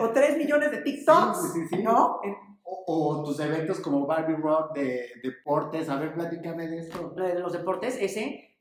O 0.00 0.10
3 0.10 0.38
millones 0.38 0.70
de 0.70 0.82
TikToks, 0.82 1.52
Sí, 1.52 1.60
sí, 1.60 1.76
sí. 1.76 1.82
¿no? 1.82 2.20
O, 2.64 2.84
o 2.86 3.24
tus 3.24 3.38
eventos 3.40 3.80
como 3.80 4.06
Barbie 4.06 4.36
Rock 4.36 4.74
de 4.74 5.08
deportes. 5.22 5.88
A 5.88 5.98
ver, 5.98 6.14
platícame 6.14 6.68
de 6.68 6.78
esto. 6.78 7.10
De 7.10 7.38
los 7.38 7.52
deportes, 7.52 7.96
ese, 8.00 8.56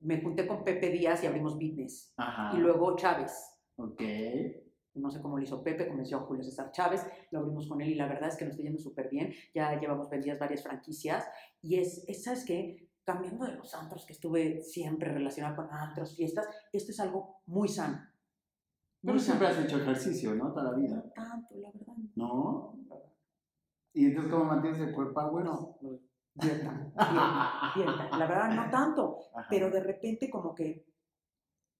me 0.00 0.20
junté 0.20 0.46
con 0.46 0.64
Pepe 0.64 0.90
Díaz 0.90 1.22
y 1.22 1.26
abrimos 1.26 1.58
Fitness. 1.58 2.12
Ajá. 2.16 2.56
Y 2.56 2.60
luego 2.60 2.96
Chávez. 2.96 3.32
Ok. 3.76 4.02
No 4.94 5.10
sé 5.10 5.22
cómo 5.22 5.38
lo 5.38 5.42
hizo 5.42 5.62
Pepe, 5.62 5.88
convenció 5.88 6.18
a 6.18 6.20
Julio 6.20 6.44
César 6.44 6.70
Chávez, 6.70 7.06
lo 7.30 7.38
abrimos 7.38 7.66
con 7.66 7.80
él 7.80 7.88
y 7.88 7.94
la 7.94 8.06
verdad 8.06 8.28
es 8.28 8.36
que 8.36 8.44
nos 8.44 8.52
está 8.52 8.62
yendo 8.62 8.78
súper 8.78 9.08
bien. 9.08 9.32
Ya 9.54 9.78
llevamos 9.80 10.10
vendidas 10.10 10.38
varias 10.38 10.62
franquicias 10.62 11.26
y 11.62 11.78
es, 11.78 12.04
es 12.08 12.24
¿sabes 12.24 12.44
qué? 12.44 12.90
Cambiando 13.04 13.46
de 13.46 13.54
los 13.54 13.74
antros 13.74 14.04
que 14.04 14.12
estuve 14.12 14.60
siempre 14.60 15.10
relacionado 15.10 15.56
con 15.56 15.72
antros, 15.72 16.14
fiestas, 16.14 16.46
esto 16.72 16.92
es 16.92 17.00
algo 17.00 17.40
muy 17.46 17.68
sano. 17.68 18.00
Pero 19.04 19.18
siempre 19.18 19.48
has 19.48 19.58
hecho 19.58 19.78
ejercicio, 19.78 20.34
¿no? 20.34 20.52
Toda 20.52 20.70
la 20.70 20.78
vida. 20.78 20.96
No 20.96 21.10
tanto, 21.12 21.56
la 21.58 21.70
verdad. 21.72 21.94
¿No? 22.14 22.78
¿Y 23.94 24.06
entonces 24.06 24.32
cómo 24.32 24.44
mantienes 24.44 24.80
el 24.80 24.94
cuerpo 24.94 25.14
power? 25.14 25.44
No, 25.44 25.76
no, 25.82 25.98
dieta, 26.34 26.92
dieta, 26.94 27.72
dieta. 27.74 28.16
La 28.16 28.26
verdad, 28.26 28.54
no 28.54 28.70
tanto. 28.70 29.18
Ajá. 29.34 29.46
pero 29.50 29.70
de 29.70 29.82
repente 29.82 30.30
como 30.30 30.54
que 30.54 30.86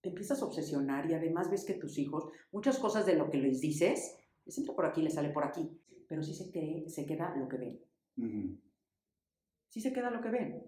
te 0.02 0.09
empiezas 0.09 0.43
a 0.43 0.45
obsesionar 0.45 1.09
y 1.09 1.14
además 1.14 1.50
ves 1.50 1.64
que 1.64 1.75
tus 1.75 1.97
hijos, 1.97 2.29
muchas 2.50 2.79
cosas 2.79 3.07
de 3.07 3.14
lo 3.14 3.31
que 3.31 3.38
les 3.38 3.61
dices, 3.61 4.19
les 4.45 4.59
entra 4.59 4.75
por 4.75 4.85
aquí, 4.85 5.00
les 5.00 5.14
sale 5.14 5.31
por 5.31 5.45
aquí, 5.45 5.81
pero 6.09 6.23
sí 6.23 6.35
se, 6.35 6.50
cree, 6.50 6.88
se 6.88 7.07
queda 7.07 7.35
lo 7.37 7.49
que 7.49 7.57
ven, 7.57 8.61
sí 9.69 9.81
se 9.81 9.93
queda 9.93 10.11
lo 10.11 10.21
que 10.21 10.31
ven. 10.31 10.67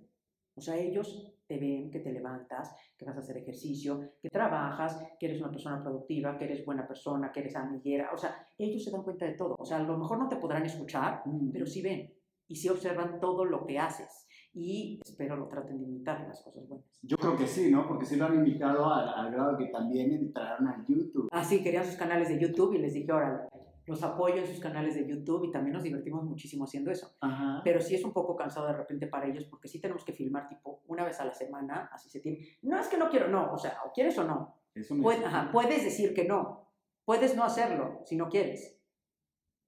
O 0.55 0.61
sea, 0.61 0.77
ellos 0.77 1.34
te 1.47 1.59
ven 1.59 1.91
que 1.91 2.01
te 2.01 2.13
levantas, 2.13 2.75
que 2.97 3.05
vas 3.05 3.17
a 3.17 3.21
hacer 3.21 3.37
ejercicio, 3.39 4.01
que 4.21 4.31
trabajas, 4.31 4.99
que 5.19 5.27
eres 5.27 5.41
una 5.41 5.51
persona 5.51 5.83
productiva, 5.83 6.37
que 6.39 6.45
eres 6.45 6.65
buena 6.65 6.87
persona, 6.87 7.31
que 7.33 7.41
eres 7.41 7.57
amiguera. 7.57 8.11
O 8.13 8.17
sea, 8.17 8.47
ellos 8.59 8.83
se 8.83 8.91
dan 8.91 9.03
cuenta 9.03 9.27
de 9.27 9.35
todo. 9.35 9.55
O 9.59 9.65
sea, 9.65 9.79
a 9.79 9.83
lo 9.83 9.99
mejor 9.99 10.19
no 10.19 10.29
te 10.29 10.37
podrán 10.37 10.65
escuchar, 10.65 11.23
Ujú. 11.27 11.51
pero 11.53 11.67
sí 11.67 11.83
ven 11.83 12.13
y 12.47 12.57
sí 12.57 12.69
observan 12.69 13.21
todo 13.21 13.45
lo 13.45 13.67
que 13.67 13.79
haces. 13.79 14.27
Y 14.57 15.01
espero 15.05 15.37
lo 15.37 15.49
traten 15.49 15.79
de 15.79 15.85
imitar 15.85 16.27
las 16.29 16.41
cosas 16.43 16.69
buenas. 16.69 16.87
Yo 17.03 17.17
creo 17.17 17.37
que 17.37 17.47
sí, 17.47 17.73
¿no? 17.73 17.89
Porque 17.89 18.07
sí 18.07 18.15
lo 18.17 18.27
han 18.27 18.35
invitado 18.35 18.89
al, 18.93 19.09
al 19.09 19.33
grado 19.33 19.59
que 19.59 19.67
también 19.67 20.13
entraron 20.13 20.69
a 20.69 20.85
YouTube. 20.87 21.29
Ah, 21.33 21.43
sí, 21.43 21.63
querían 21.63 21.85
sus 21.85 21.97
canales 21.97 22.29
de 22.29 22.39
YouTube 22.39 22.75
y 22.75 22.79
les 22.79 22.95
dije, 22.95 23.13
órale, 23.13 23.49
los 23.87 24.03
apoyo 24.03 24.37
en 24.37 24.47
sus 24.47 24.61
canales 24.61 24.95
de 24.95 25.07
YouTube 25.07 25.45
y 25.45 25.51
también 25.51 25.75
nos 25.75 25.83
divertimos 25.83 26.25
muchísimo 26.25 26.65
haciendo 26.65 26.91
eso. 26.91 27.17
Ajá. 27.21 27.61
Pero 27.65 27.81
sí 27.81 27.95
es 27.95 28.05
un 28.05 28.13
poco 28.13 28.35
cansado 28.37 28.67
de 28.67 28.73
repente 28.75 29.07
para 29.07 29.27
ellos 29.27 29.45
porque 29.45 29.69
sí 29.69 29.81
tenemos 29.81 30.05
que 30.05 30.13
filmar 30.13 30.49
tipo 30.49 30.83
una 30.87 31.05
vez 31.05 31.21
a 31.21 31.25
la 31.25 31.35
semana, 31.35 31.91
así 31.93 32.09
se 32.09 32.21
tiene. 32.21 32.39
No 32.63 32.79
es 32.79 32.89
que 32.89 32.97
no 32.97 33.09
quiero, 33.11 33.29
no, 33.29 33.53
o 33.53 33.59
sea, 33.59 33.79
o 33.87 33.93
quieres 33.93 34.17
o 34.19 34.25
no. 34.25 34.57
Eso 34.75 34.95
me 34.95 35.03
Puede- 35.03 35.25
ajá, 35.25 35.51
puedes 35.53 35.85
decir 35.85 36.15
que 36.15 36.25
no, 36.25 36.71
puedes 37.05 37.37
no 37.37 37.45
hacerlo 37.45 38.01
si 38.05 38.17
no 38.17 38.29
quieres. 38.29 38.81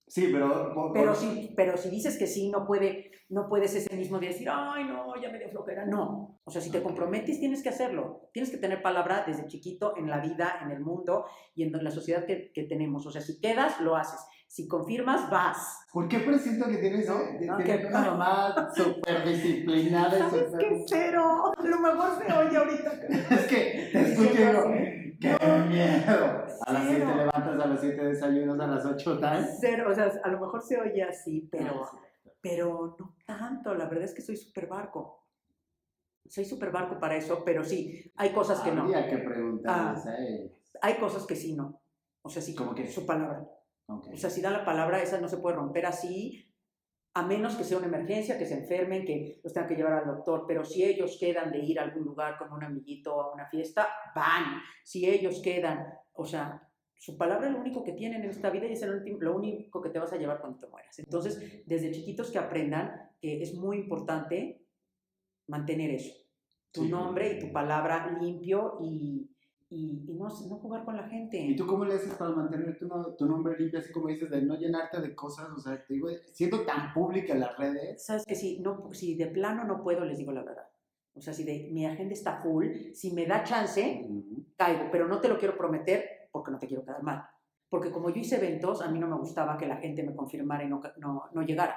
Sí, 0.06 0.28
pero... 0.32 0.72
por- 0.74 0.92
Pero 0.92 1.12
por- 1.12 1.16
sí, 1.16 1.52
pero 1.56 1.76
si 1.76 1.90
dices 1.90 2.16
que 2.16 2.26
sí, 2.26 2.48
no, 2.50 2.64
puede, 2.66 3.10
no 3.28 3.48
puedes 3.48 3.74
ese 3.74 3.94
mismo 3.96 4.18
día 4.20 4.30
decir, 4.30 4.48
ay, 4.50 4.84
no, 4.84 5.20
ya 5.20 5.30
me 5.30 5.38
dio 5.38 5.48
flojera. 5.50 5.84
No. 5.84 6.38
O 6.44 6.50
sea, 6.50 6.60
si 6.62 6.70
te 6.70 6.80
comprometes, 6.82 7.40
tienes 7.40 7.62
que 7.62 7.70
hacerlo. 7.70 8.28
Tienes 8.32 8.50
que 8.50 8.58
tener 8.58 8.82
palabra 8.82 9.24
desde 9.26 9.46
chiquito 9.46 9.96
en 9.96 10.08
la 10.08 10.18
vida, 10.20 10.60
en 10.62 10.70
el 10.70 10.80
mundo 10.80 11.26
y 11.56 11.64
en 11.64 11.72
la 11.72 11.90
sociedad 11.90 12.24
que, 12.24 12.52
que 12.54 12.62
tenemos. 12.64 13.04
O 13.06 13.10
sea, 13.10 13.20
si 13.20 13.40
quedas, 13.40 13.80
lo 13.80 13.96
haces. 13.96 14.20
Si 14.48 14.68
confirmas, 14.68 15.28
vas. 15.28 15.80
¿Por 15.92 16.06
qué 16.06 16.20
presiento 16.20 16.68
que 16.68 16.76
tienes, 16.76 17.08
No, 17.08 17.20
eh, 17.20 17.38
no, 17.44 17.56
tienes 17.56 17.80
que- 17.80 17.86
una 17.88 18.00
mamá 18.12 18.68
súper 18.76 19.26
disciplinada 19.26 20.18
¿Sabes 20.30 20.44
súper... 20.52 20.58
qué? 20.68 20.84
Cero. 20.86 21.52
Lo 21.64 21.80
mejor 21.80 22.10
se 22.24 22.32
oye 22.32 22.56
ahorita. 22.56 22.92
Es 23.34 23.46
que 23.48 23.88
te 23.92 24.00
escucho 24.02 24.70
¡qué 25.20 25.36
miedo! 25.68 26.46
A 26.66 26.72
las 26.72 26.82
7 26.86 26.96
Cero. 27.04 27.16
levantas, 27.16 27.60
a 27.60 27.66
las 27.66 27.80
7 27.80 28.04
desayunas, 28.04 28.60
a 28.60 28.66
las 28.66 28.84
8 28.84 29.18
tal. 29.18 29.48
Cero. 29.60 29.88
O 29.90 29.94
sea, 29.94 30.12
a 30.22 30.28
lo 30.28 30.40
mejor 30.40 30.62
se 30.62 30.80
oye 30.80 31.02
así, 31.02 31.48
pero, 31.50 31.88
pero 32.40 32.96
no 32.98 33.14
tanto. 33.26 33.74
La 33.74 33.86
verdad 33.86 34.04
es 34.04 34.14
que 34.14 34.22
soy 34.22 34.36
súper 34.36 34.66
barco. 34.66 35.22
Soy 36.28 36.44
súper 36.44 36.70
barco 36.72 36.98
para 36.98 37.16
eso, 37.16 37.42
pero 37.44 37.62
sí, 37.64 38.12
hay 38.16 38.32
cosas 38.32 38.60
que 38.60 38.72
no. 38.72 38.82
Habría 38.82 39.08
que 39.08 39.18
preguntarles 39.18 40.06
Ah. 40.06 40.10
a 40.10 40.18
ellos. 40.18 40.52
hay 40.82 40.94
cosas 40.96 41.24
que 41.24 41.36
sí 41.36 41.54
no. 41.54 41.80
O 42.22 42.28
sea, 42.28 42.42
sí, 42.42 42.54
¿Cómo 42.54 42.74
que? 42.74 42.88
su 42.88 43.06
palabra. 43.06 43.46
Ok. 43.86 44.08
O 44.12 44.16
sea, 44.16 44.30
si 44.30 44.40
dan 44.42 44.52
la 44.54 44.64
palabra, 44.64 45.00
esa 45.00 45.20
no 45.20 45.28
se 45.28 45.36
puede 45.36 45.54
romper 45.56 45.86
así, 45.86 46.45
a 47.16 47.22
menos 47.22 47.56
que 47.56 47.64
sea 47.64 47.78
una 47.78 47.86
emergencia, 47.86 48.38
que 48.38 48.44
se 48.44 48.58
enfermen, 48.58 49.06
que 49.06 49.40
los 49.42 49.52
tengan 49.52 49.68
que 49.68 49.74
llevar 49.76 49.94
al 49.94 50.06
doctor. 50.06 50.44
Pero 50.46 50.64
si 50.64 50.84
ellos 50.84 51.16
quedan 51.18 51.50
de 51.50 51.60
ir 51.60 51.80
a 51.80 51.84
algún 51.84 52.04
lugar 52.04 52.36
con 52.36 52.52
un 52.52 52.62
amiguito 52.62 53.18
a 53.20 53.32
una 53.32 53.46
fiesta, 53.46 53.88
van. 54.14 54.60
Si 54.84 55.08
ellos 55.08 55.40
quedan, 55.42 55.94
o 56.12 56.26
sea, 56.26 56.62
su 56.94 57.16
palabra 57.16 57.46
es 57.46 57.54
lo 57.54 57.60
único 57.60 57.82
que 57.82 57.92
tienen 57.92 58.22
en 58.22 58.30
esta 58.30 58.50
vida 58.50 58.66
y 58.66 58.72
es 58.72 58.82
el 58.82 58.92
último- 58.92 59.18
lo 59.20 59.34
único 59.36 59.80
que 59.80 59.88
te 59.90 59.98
vas 59.98 60.12
a 60.12 60.16
llevar 60.18 60.40
cuando 60.40 60.58
te 60.58 60.66
mueras. 60.66 60.98
Entonces, 60.98 61.62
desde 61.66 61.90
chiquitos 61.90 62.30
que 62.30 62.38
aprendan 62.38 63.10
que 63.18 63.42
es 63.42 63.54
muy 63.54 63.78
importante 63.78 64.62
mantener 65.46 65.90
eso. 65.92 66.12
Tu 66.70 66.82
Sí. 66.84 66.90
nombre 66.90 67.32
y 67.32 67.38
tu 67.38 67.50
palabra 67.52 68.18
limpio 68.20 68.76
y, 68.82 69.30
y, 69.68 70.04
y 70.08 70.14
no, 70.14 70.28
no 70.28 70.56
jugar 70.58 70.84
con 70.84 70.96
la 70.96 71.08
gente. 71.08 71.38
¿Y 71.38 71.56
tú 71.56 71.66
cómo 71.66 71.84
le 71.84 71.94
haces 71.94 72.14
para 72.14 72.30
mantener 72.30 72.78
tu, 72.78 72.86
no- 72.86 73.14
tu 73.14 73.26
nombre 73.26 73.58
limpio, 73.58 73.80
así 73.80 73.92
como 73.92 74.08
dices, 74.08 74.30
de 74.30 74.42
no 74.42 74.54
llenarte 74.56 75.00
de 75.00 75.14
cosas? 75.14 75.48
O 75.50 75.58
sea, 75.58 75.84
te 75.84 75.94
digo, 75.94 76.08
siendo 76.32 76.60
tan 76.64 76.92
pública 76.92 77.32
en 77.32 77.40
las 77.40 77.56
redes. 77.58 78.04
Sabes 78.04 78.24
que 78.24 78.34
si, 78.34 78.60
no, 78.60 78.92
si 78.92 79.16
de 79.16 79.26
plano 79.26 79.64
no 79.64 79.82
puedo, 79.82 80.04
les 80.04 80.18
digo 80.18 80.32
la 80.32 80.42
verdad. 80.42 80.68
O 81.14 81.20
sea, 81.20 81.32
si 81.32 81.44
de, 81.44 81.70
mi 81.72 81.84
agenda 81.86 82.12
está 82.12 82.40
full, 82.42 82.66
si 82.92 83.12
me 83.12 83.26
da 83.26 83.42
chance, 83.42 84.06
Ujú. 84.08 84.44
caigo, 84.56 84.88
pero 84.92 85.08
no 85.08 85.20
te 85.20 85.28
lo 85.28 85.38
quiero 85.38 85.56
prometer 85.56 86.28
porque 86.30 86.50
no 86.52 86.58
te 86.58 86.66
quiero 86.68 86.84
quedar 86.84 87.02
mal. 87.02 87.24
Porque 87.68 87.90
como 87.90 88.10
yo 88.10 88.20
hice 88.20 88.36
eventos, 88.36 88.80
a 88.82 88.90
mí 88.90 88.98
no 89.00 89.08
me 89.08 89.16
gustaba 89.16 89.56
que 89.56 89.66
la 89.66 89.76
gente 89.78 90.02
me 90.04 90.14
confirmara 90.14 90.62
y 90.62 90.68
no, 90.68 90.80
no, 90.98 91.24
no 91.32 91.42
llegara. 91.42 91.74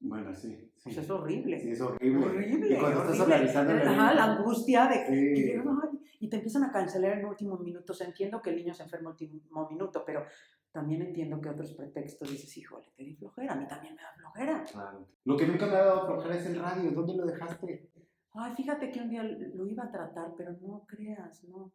Bueno, 0.00 0.34
sí. 0.34 0.70
sí. 0.76 0.90
O 0.90 0.92
sea, 0.92 1.02
es 1.02 1.10
horrible. 1.10 1.60
Sí, 1.60 1.70
es 1.70 1.80
horrible. 1.80 2.26
Horrible. 2.26 2.76
Y 2.76 2.78
cuando 2.78 3.02
estás 3.02 3.20
organizando 3.20 3.72
el 3.72 3.88
Ajá, 3.88 4.14
la 4.14 4.24
angustia 4.24 4.86
de 4.86 5.04
que 5.06 5.62
y 6.18 6.28
te 6.28 6.36
empiezan 6.36 6.64
a 6.64 6.72
cancelar 6.72 7.18
en 7.18 7.26
último 7.26 7.58
minuto. 7.58 7.92
O 7.92 7.96
sea, 7.96 8.06
entiendo 8.06 8.40
que 8.40 8.50
el 8.50 8.56
niño 8.56 8.74
se 8.74 8.82
enferma 8.82 9.14
en 9.18 9.32
último 9.32 9.68
minuto, 9.68 10.02
pero 10.04 10.24
también 10.72 11.02
entiendo 11.02 11.40
que 11.40 11.48
otros 11.48 11.72
pretextos 11.72 12.30
dices, 12.30 12.56
híjole, 12.56 12.86
te 12.96 13.02
di 13.02 13.14
flojera, 13.14 13.54
a 13.54 13.56
mí 13.56 13.66
también 13.66 13.94
me 13.94 14.02
da 14.02 14.12
flojera. 14.16 14.64
Claro. 14.64 15.06
Lo 15.24 15.36
que 15.36 15.46
nunca 15.46 15.66
me 15.66 15.74
ha 15.74 15.84
dado 15.84 16.06
flojera 16.06 16.36
es 16.36 16.46
el 16.46 16.58
radio. 16.58 16.90
¿Dónde 16.90 17.16
lo 17.16 17.26
dejaste? 17.26 17.90
Ay, 18.32 18.52
fíjate 18.54 18.90
que 18.90 19.00
un 19.00 19.08
día 19.08 19.22
lo 19.22 19.66
iba 19.66 19.84
a 19.84 19.90
tratar, 19.90 20.34
pero 20.36 20.52
no 20.60 20.84
creas, 20.86 21.44
no. 21.44 21.72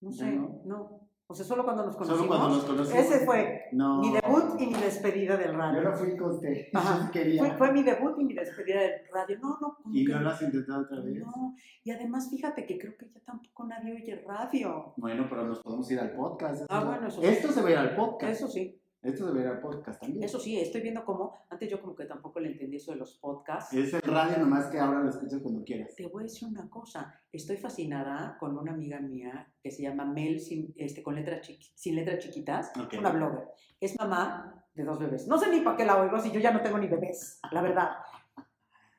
No 0.00 0.10
¿Ya 0.10 0.26
sé, 0.26 0.32
no? 0.32 0.60
no. 0.64 1.08
O 1.32 1.34
sea, 1.34 1.46
solo 1.46 1.64
cuando 1.64 1.86
nos 1.86 1.96
conocimos. 1.96 2.18
Solo 2.18 2.28
cuando 2.28 2.56
nos 2.56 2.64
conocimos. 2.64 2.98
Ese 3.06 3.24
fue 3.24 3.62
No. 3.72 4.00
mi 4.00 4.12
debut 4.12 4.60
y 4.60 4.66
mi 4.66 4.74
despedida 4.74 5.36
del 5.38 5.52
Yo 5.52 5.56
radio. 5.58 5.82
no 5.82 5.96
fui 5.96 6.14
con 6.16 6.30
usted. 6.32 6.66
Yo. 6.72 7.38
Fue, 7.38 7.50
fue 7.56 7.72
mi 7.72 7.82
debut 7.82 8.14
y 8.18 8.24
mi 8.24 8.34
despedida 8.34 8.80
del 8.80 8.92
radio. 9.12 9.38
No, 9.40 9.58
no, 9.60 9.78
¿Y 9.92 10.04
que- 10.04 10.12
no 10.12 10.20
lo 10.20 10.30
has 10.30 10.42
intentado 10.42 10.82
otra 10.82 11.00
vez? 11.00 11.14
No, 11.24 11.54
y 11.84 11.90
además 11.90 12.28
fíjate 12.30 12.66
que 12.66 12.78
creo 12.78 12.96
que 12.98 13.06
ya 13.10 13.20
tampoco 13.24 13.64
nadie 13.66 13.94
oye 13.94 14.22
radio. 14.26 14.92
Bueno, 14.98 15.26
pero 15.30 15.44
nos 15.46 15.60
podemos 15.62 15.90
ir 15.90 16.00
al 16.00 16.12
podcast. 16.12 16.66
Ah, 16.68 16.84
bueno, 16.84 17.08
eso 17.08 17.20
sí. 17.22 17.26
Esto 17.28 17.50
se 17.50 17.62
va 17.62 17.68
a 17.68 17.72
ir 17.72 17.78
al 17.78 17.96
podcast. 17.96 18.32
Eso 18.34 18.48
sí, 18.48 18.81
Esto 19.02 19.26
se 19.26 19.32
va 19.32 19.38
a 19.38 19.42
ir 19.42 19.48
al 19.48 19.60
podcast 19.60 20.00
también. 20.00 20.22
eso 20.22 20.38
sí, 20.38 20.60
estoy 20.60 20.80
viendo 20.80 21.04
cómo, 21.04 21.34
antes 21.50 21.68
yo 21.68 21.80
como 21.80 21.94
que 21.94 22.04
tampoco 22.04 22.38
le 22.38 22.52
entendí 22.52 22.76
eso 22.76 22.92
de 22.92 22.98
los 22.98 23.18
podcasts. 23.18 23.72
Es 23.74 23.92
el 23.94 24.02
radio, 24.02 24.38
nomás 24.38 24.66
que 24.66 24.78
ahora 24.78 25.00
lo 25.00 25.08
escuchas 25.08 25.40
cuando 25.42 25.64
quieras. 25.64 25.94
Te 25.96 26.06
voy 26.06 26.22
a 26.22 26.24
decir 26.24 26.48
una 26.48 26.70
cosa, 26.70 27.20
estoy 27.32 27.56
fascinada 27.56 28.36
con 28.38 28.56
una 28.56 28.72
amiga 28.72 29.00
mía 29.00 29.52
que 29.60 29.72
se 29.72 29.82
llama 29.82 30.04
Mel 30.04 30.38
sin, 30.40 30.72
este, 30.76 31.02
con 31.02 31.16
letras 31.16 31.40
sin 31.74 31.96
letras 31.96 32.20
chiquitas, 32.20 32.70
Ok. 32.78 32.94
una 32.98 33.10
blogger. 33.10 33.48
Es 33.80 33.98
mamá 33.98 34.64
de 34.72 34.84
dos 34.84 34.98
bebés. 35.00 35.26
No 35.26 35.36
sé 35.36 35.50
ni 35.50 35.60
para 35.60 35.76
qué 35.76 35.84
la 35.84 36.00
oigo 36.00 36.20
si 36.20 36.30
yo 36.30 36.38
ya 36.38 36.52
no 36.52 36.62
tengo 36.62 36.78
ni 36.78 36.86
bebés, 36.86 37.40
la 37.50 37.60
verdad. 37.60 37.88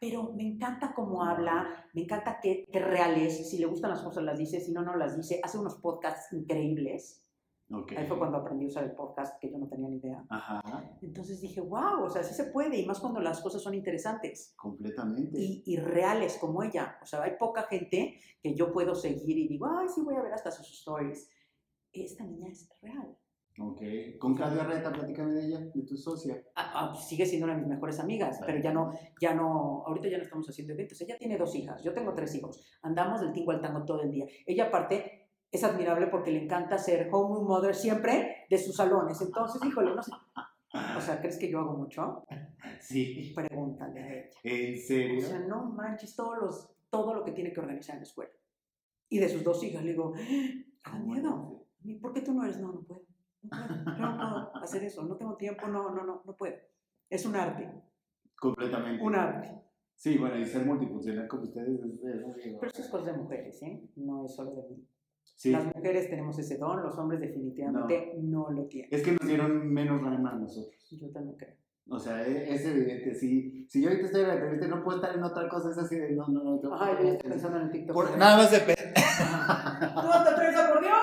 Pero 0.01 0.33
me 0.33 0.43
encanta 0.43 0.93
cómo 0.93 1.23
habla, 1.23 1.87
me 1.93 2.01
encanta 2.01 2.41
que, 2.41 2.65
que 2.69 2.79
real 2.79 3.15
es, 3.15 3.49
si 3.49 3.57
le 3.57 3.67
gustan 3.67 3.91
las 3.91 4.01
cosas 4.01 4.21
las 4.25 4.37
dice, 4.37 4.59
si 4.59 4.73
no, 4.73 4.81
no 4.81 4.97
las 4.97 5.15
dice. 5.15 5.39
Hace 5.41 5.57
unos 5.57 5.75
podcasts 5.75 6.33
increíbles. 6.33 7.22
Ok. 7.71 7.93
Ahí 7.97 8.05
fue 8.07 8.17
cuando 8.17 8.37
aprendí 8.37 8.65
a 8.65 8.67
usar 8.67 8.83
el 8.83 8.91
podcast, 8.91 9.39
que 9.39 9.51
yo 9.51 9.57
no 9.57 9.67
tenía 9.67 9.89
ni 9.89 9.97
idea. 9.97 10.23
Ajá, 10.29 10.61
Entonces 11.01 11.41
dije, 11.41 11.61
wow, 11.61 12.03
o 12.03 12.09
sea, 12.09 12.21
sí 12.23 12.33
se 12.33 12.45
puede, 12.51 12.77
y 12.77 12.85
más 12.85 12.99
cuando 12.99 13.19
las 13.19 13.41
cosas 13.41 13.61
son 13.61 13.73
interesantes 13.73 14.53
completamente. 14.55 15.39
y, 15.39 15.63
y 15.65 15.77
reales 15.77 16.37
como 16.39 16.61
ella. 16.61 16.97
O 17.01 17.05
sea, 17.05 17.23
hay 17.23 17.33
poca 17.39 17.63
gente 17.63 18.19
que 18.41 18.53
yo 18.53 18.71
puedo 18.71 18.93
seguir 18.93 19.37
y 19.37 19.47
digo, 19.47 19.65
ay, 19.67 19.87
sí 19.87 20.01
voy 20.01 20.15
a 20.15 20.21
ver 20.21 20.33
hasta 20.33 20.51
sus 20.51 20.69
stories. 20.71 21.29
Esta 21.91 22.23
niña 22.25 22.49
es 22.49 22.69
real. 22.81 23.17
Ok. 23.59 23.81
Con 24.19 24.33
Claudia 24.35 24.63
Reta, 24.63 24.91
platícame 24.91 25.31
de 25.33 25.45
ella, 25.45 25.59
de 25.59 25.83
tu 25.83 25.95
socia. 25.95 26.43
Ah, 26.55 26.71
ah, 26.91 26.95
sigue 26.95 27.25
siendo 27.25 27.45
una 27.45 27.53
de 27.53 27.61
mis 27.61 27.69
mejores 27.69 27.99
amigas, 27.99 28.39
pero 28.45 28.59
ya 28.59 28.73
no, 28.73 28.91
ya 29.21 29.35
no, 29.35 29.83
ahorita 29.85 30.09
ya 30.09 30.17
no 30.17 30.23
estamos 30.23 30.49
haciendo 30.49 30.73
eventos. 30.73 30.99
Ella 31.01 31.17
tiene 31.19 31.37
dos 31.37 31.53
hijas, 31.55 31.83
yo 31.83 31.93
tengo 31.93 32.13
tres 32.15 32.33
hijos. 32.33 32.59
Andamos 32.81 33.21
del 33.21 33.31
tingo 33.31 33.51
al 33.51 33.61
tango 33.61 33.85
todo 33.85 34.01
el 34.01 34.09
día. 34.11 34.25
Ella 34.47 34.65
aparte 34.65 35.22
es 35.53 35.63
admirable 35.63 36.07
porque 36.07 36.31
le 36.31 36.43
encanta 36.43 36.77
ser 36.79 37.07
home 37.11 37.45
mother 37.45 37.75
siempre 37.75 38.45
de 38.49 38.57
sus 38.57 38.75
salones. 38.75 39.21
Entonces, 39.21 39.63
híjole, 39.63 39.93
no 39.95 40.01
sé. 40.01 40.11
O 40.97 40.99
sea, 41.01 41.19
¿crees 41.21 41.37
que 41.37 41.47
yo 41.49 41.59
hago 41.59 41.77
mucho? 41.77 42.25
Sí. 42.81 43.31
Pregúntale 43.35 44.01
a 44.01 44.13
ella. 44.13 44.29
¿En 44.43 44.73
O 44.73 44.81
serio? 44.81 45.21
sea, 45.21 45.39
no 45.41 45.65
manches 45.65 46.15
todos 46.15 46.37
los, 46.41 46.69
todo 46.89 47.13
lo 47.13 47.23
que 47.23 47.31
tiene 47.33 47.53
que 47.53 47.59
organizar 47.59 47.93
en 47.95 47.99
la 48.01 48.07
escuela. 48.07 48.31
Y 49.09 49.19
de 49.19 49.29
sus 49.29 49.43
dos 49.43 49.63
hijas 49.63 49.83
le 49.83 49.91
digo, 49.91 50.13
¡Ah, 50.83 50.93
da 50.97 50.99
miedo. 50.99 51.67
¿Y 51.83 51.95
¿Por 51.99 52.13
qué 52.13 52.21
tú 52.21 52.33
no 52.33 52.43
eres? 52.43 52.59
No, 52.59 52.71
no 52.73 52.81
puedo. 52.81 53.03
No 53.43 53.49
puedo. 53.51 53.83
No 53.85 54.51
puedo 54.51 54.63
hacer 54.63 54.83
eso. 54.83 55.03
No 55.03 55.15
tengo 55.17 55.35
tiempo. 55.35 55.67
No, 55.67 55.91
no, 55.91 56.03
no, 56.03 56.23
no 56.25 56.35
puedo. 56.35 56.55
Es 57.11 57.23
un 57.27 57.35
arte. 57.35 57.69
Completamente. 58.39 59.03
Un 59.03 59.13
arte. 59.15 59.51
Sí, 59.95 60.17
bueno, 60.17 60.35
y 60.39 60.45
ser 60.47 60.65
multifuncional 60.65 61.27
como 61.27 61.43
ustedes 61.43 61.79
es... 61.79 62.03
es- 62.03 62.37
es- 62.47 62.57
Pero 62.59 62.71
eso 62.71 62.81
es 62.81 62.89
cosa 62.89 63.11
de 63.11 63.17
mujeres, 63.19 63.61
¿eh? 63.61 63.83
No 63.97 64.25
es 64.25 64.33
solo 64.33 64.51
de 64.55 64.63
mí. 64.69 64.87
Sí. 65.35 65.51
Las 65.51 65.65
mujeres 65.75 66.09
tenemos 66.09 66.37
ese 66.39 66.57
don, 66.57 66.81
los 66.83 66.97
hombres 66.97 67.19
definitivamente 67.19 68.13
no, 68.21 68.49
lo 68.51 68.65
tienen. 68.65 68.89
Es 68.93 69.01
que 69.01 69.11
nos 69.13 69.27
dieron 69.27 69.67
menos 69.73 70.01
rama 70.01 70.31
a 70.31 70.35
nosotros. 70.35 70.75
Yo 70.91 71.09
también 71.11 71.35
creo. 71.37 71.55
O 71.89 71.99
sea, 71.99 72.25
e- 72.25 72.53
es, 72.53 72.65
evidente. 72.65 73.13
Si, 73.13 73.65
si 73.69 73.81
yo 73.81 73.89
ahorita 73.89 74.05
estoy 74.05 74.21
en 74.21 74.27
la 74.29 74.33
entrevista 74.35 74.67
no 74.67 74.83
puedo 74.83 74.97
estar 74.99 75.13
en 75.15 75.23
otra 75.23 75.49
cosa, 75.49 75.69
es 75.71 75.77
así 75.77 75.97
de 75.97 76.11
no, 76.11 76.27
no, 76.27 76.43
no. 76.43 76.59
tengo- 76.59 76.75
Ay, 76.79 76.95
yo 77.01 77.09
estoy 77.09 77.29
pensando 77.31 77.57
en 77.57 77.63
el 77.65 77.71
TikTok. 77.71 77.93
Por- 77.93 78.17
nada 78.17 78.37
más 78.37 78.51
de 78.51 78.59
pe- 78.59 78.75
¡Tú 79.03 79.99
hasta 80.09 80.35
traes 80.35 80.55
acordeón! 80.57 80.93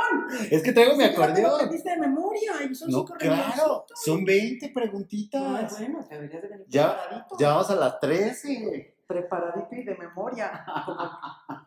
Es 0.51 0.63
que 0.63 0.73
traigo 0.73 0.93
mi 0.93 0.99
te 1.05 1.05
acordeón. 1.11 1.51
aprendiste 1.55 1.91
de 1.91 1.99
memoria 1.99 2.53
son 2.73 2.91
No, 2.91 3.05
claro. 3.05 3.85
Son 3.95 4.25
20 4.25 4.67
Ay, 4.67 4.73
preguntitas. 4.73 5.79
bueno, 5.79 6.07
deberías 6.09 6.43
de 6.43 6.49
venir 6.49 6.67
Ya-. 6.69 7.27
Ya 7.39 7.49
vamos 7.51 7.71
a 7.71 7.77
las 7.77 8.01
13. 8.01 8.95
Preparadito 9.15 9.75
y 9.75 9.83
de 9.83 9.97
memoria, 9.97 10.65
como, 10.87 10.97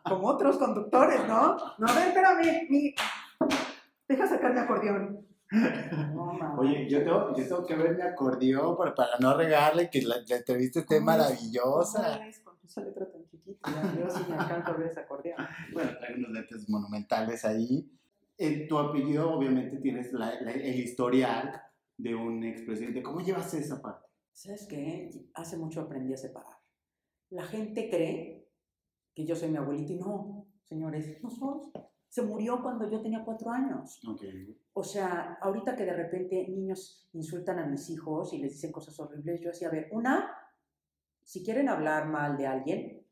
como 0.02 0.28
otros 0.28 0.56
conductores, 0.56 1.20
¿no? 1.28 1.56
No, 1.76 1.86
a 1.86 1.92
ver, 1.94 2.08
espérame, 2.08 2.66
mi... 2.70 2.94
Deja 4.08 4.26
sacar 4.26 4.54
mi 4.54 4.60
acordeón. 4.60 5.26
No. 6.14 6.54
Oye, 6.58 6.88
yo 6.88 7.04
tengo, 7.04 7.36
yo 7.36 7.46
tengo 7.46 7.66
que 7.66 7.76
ver 7.76 7.96
mi 7.96 8.00
acordeón 8.02 8.78
para, 8.78 8.94
para 8.94 9.18
no 9.20 9.36
regarle 9.36 9.90
que 9.90 10.00
la, 10.00 10.16
la 10.26 10.36
entrevista 10.36 10.80
esté 10.80 11.00
maravillosa. 11.02 12.14
¿Cómo 12.16 12.24
es 12.30 12.38
con 12.40 12.54
esa 12.64 12.80
letra 12.80 13.12
tan 13.12 13.26
chiquita? 13.26 13.70
Yo 13.98 14.08
sí 14.10 14.24
me 14.26 14.36
encanta 14.36 14.72
ver 14.72 14.86
ese 14.88 15.00
acordeón. 15.00 15.46
Bueno, 15.74 15.90
traigo 15.98 16.18
unos 16.20 16.30
lentes 16.30 16.68
monumentales 16.70 17.44
ahí. 17.44 17.90
En 18.38 18.66
tu 18.66 18.78
apellido, 18.78 19.30
obviamente, 19.32 19.76
tienes 19.78 20.12
la- 20.14 20.40
la- 20.40 20.50
el 20.52 20.80
historial 20.80 21.60
de 21.98 22.14
un 22.14 22.42
expresidente. 22.42 23.02
¿Cómo 23.02 23.20
llevas 23.20 23.52
esa 23.52 23.82
parte? 23.82 24.08
¿Sabes 24.32 24.66
qué? 24.66 25.10
Hace 25.34 25.58
mucho 25.58 25.82
aprendí 25.82 26.14
a 26.14 26.16
separar. 26.16 26.63
La 27.34 27.42
gente 27.42 27.90
cree 27.90 28.48
que 29.12 29.26
yo 29.26 29.34
soy 29.34 29.48
mi 29.50 29.56
abuelito 29.56 29.92
y 29.92 29.96
no, 29.96 30.46
señores, 30.62 31.18
no 31.22 31.30
soy. 31.30 31.62
Se 32.08 32.22
murió 32.22 32.62
cuando 32.62 32.88
yo 32.88 33.02
tenía 33.02 33.24
cuatro 33.24 33.50
años. 33.50 34.00
Ok. 34.08 34.22
O 34.74 34.84
sea, 34.84 35.36
ahorita 35.40 35.74
que 35.74 35.84
de 35.84 35.94
repente 35.94 36.46
niños 36.48 37.08
insultan 37.12 37.58
a 37.58 37.66
mis 37.66 37.90
hijos 37.90 38.32
y 38.32 38.38
les 38.38 38.52
dicen 38.52 38.70
cosas 38.70 38.98
horribles, 39.00 39.40
yo 39.40 39.48
decía, 39.48 39.66
a 39.66 39.72
ver, 39.72 39.88
una, 39.90 40.32
si 41.24 41.42
quieren 41.42 41.68
hablar 41.68 42.06
mal 42.06 42.36
de 42.36 42.46
alguien, 42.46 43.06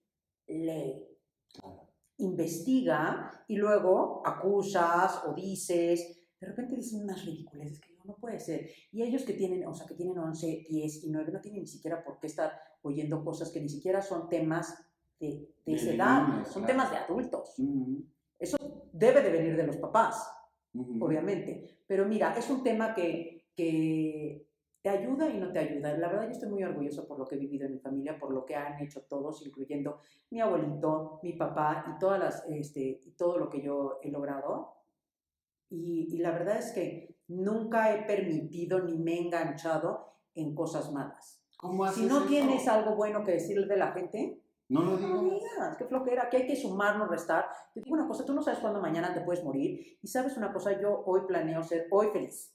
Claro. 0.47 1.89
investiga 2.19 3.45
y 3.49 3.57
luego 3.57 4.23
acusas 4.27 5.25
o 5.25 5.35
dices, 5.35 6.29
de 6.41 6.47
repente 6.47 6.77
dicen 6.77 7.03
unas 7.03 7.25
ridiculeces 7.25 7.81
que 7.81 7.89
digo, 7.89 8.05
no 8.05 8.17
puede 8.17 8.39
ser. 8.39 8.71
Y 8.93 9.03
ellos 9.03 9.25
que 9.25 9.33
tienen, 9.33 9.67
o 9.67 9.75
sea, 9.75 9.87
que 9.87 9.95
tienen 9.95 10.19
11, 10.19 10.67
10 10.69 11.05
y 11.05 11.11
9, 11.11 11.33
no 11.33 11.41
tienen 11.41 11.63
ni 11.63 11.67
siquiera 11.67 12.05
por 12.05 12.19
qué 12.21 12.27
estar 12.29 12.53
oyendo 12.83 13.25
cosas 13.25 13.51
que 13.51 13.61
ni 13.61 13.69
siquiera 13.69 14.03
son 14.03 14.29
temas 14.29 14.87
de, 15.19 15.49
de 15.65 15.75
esa 15.75 15.93
edad, 15.93 16.29
niños, 16.29 16.49
son 16.49 16.65
claro. 16.65 16.67
temas 16.67 16.91
de 16.91 16.97
adultos. 16.99 17.59
Ujú, 17.59 18.05
Eso 18.39 18.57
debe 18.93 19.23
de 19.23 19.31
venir 19.31 19.57
de 19.57 19.67
los 19.67 19.77
papás 19.77 20.29
ujú. 20.75 21.05
obviamente. 21.05 21.79
Pero 21.87 22.07
mira, 22.07 22.35
es 22.37 22.49
un 22.51 22.63
tema 22.63 22.95
que, 22.95 23.47
que 23.55 24.47
te 24.81 24.89
ayuda 24.89 25.29
y 25.29 25.39
no 25.39 25.53
te 25.53 25.59
ayuda. 25.59 25.97
La 25.97 26.09
verdad 26.09 26.25
yo 26.25 26.33
estoy 26.33 26.49
muy 26.49 26.63
orgulloso 26.65 27.07
por 27.07 27.19
lo 27.19 27.27
que 27.27 27.37
he 27.37 27.39
vivido 27.39 27.67
en 27.67 27.75
mi 27.75 27.79
familia, 27.79 28.19
por 28.19 28.33
lo 28.33 28.45
que 28.45 28.57
han 28.57 28.81
hecho 28.81 29.03
todos, 29.03 29.45
incluyendo 29.47 30.01
mi 30.31 30.41
abuelito, 30.41 31.21
mi 31.23 31.35
papá 31.35 31.85
y, 31.95 31.99
todas 31.99 32.19
las, 32.19 32.45
este, 32.49 33.01
todo 33.17 33.39
lo 33.39 33.49
que 33.49 33.63
yo 33.63 33.99
he 34.03 34.11
logrado. 34.11 34.77
Y, 35.71 36.15
y 36.15 36.19
la 36.19 36.33
verdad 36.33 36.59
es 36.59 36.73
que 36.73 37.17
nunca 37.29 37.95
he 37.95 38.05
permitido 38.05 38.81
ni 38.81 38.99
me 38.99 39.15
he 39.15 39.21
enganchado 39.21 40.19
en 40.35 40.55
cosas 40.55 40.93
malas. 40.93 41.42
¿Cómo 41.63 41.85
haces 41.85 41.99
Si 42.03 42.07
no 42.09 42.19
eso? 42.19 42.27
tienes 42.27 42.67
algo 42.67 42.97
bueno 42.97 43.25
que 43.25 43.33
decirle 43.33 43.67
de 43.69 43.77
la 43.77 43.93
gente, 43.93 44.43
No 44.69 44.83
lo 44.83 44.97
no 44.99 45.23
digas. 45.23 45.23
digas, 45.23 45.77
qué 45.77 45.85
flojera, 45.85 46.29
que 46.29 46.39
hay 46.39 46.47
que 46.49 46.57
sumar, 46.57 46.97
no 46.99 47.07
restar. 47.07 47.47
Te 47.73 47.81
digo 47.81 47.95
una 47.95 48.09
cosa, 48.09 48.25
tú 48.25 48.35
no 48.35 48.43
sabes 48.43 48.59
cuándo 48.59 48.81
mañana 48.81 49.15
te 49.15 49.21
puedes 49.21 49.45
morir. 49.45 49.97
Y 50.03 50.09
sabes 50.09 50.37
una 50.37 50.53
cosa, 50.53 50.79
yo 50.81 51.05
hoy 51.07 51.21
planeo 51.29 51.63
ser 51.63 51.87
hoy 51.93 52.09
feliz. 52.13 52.53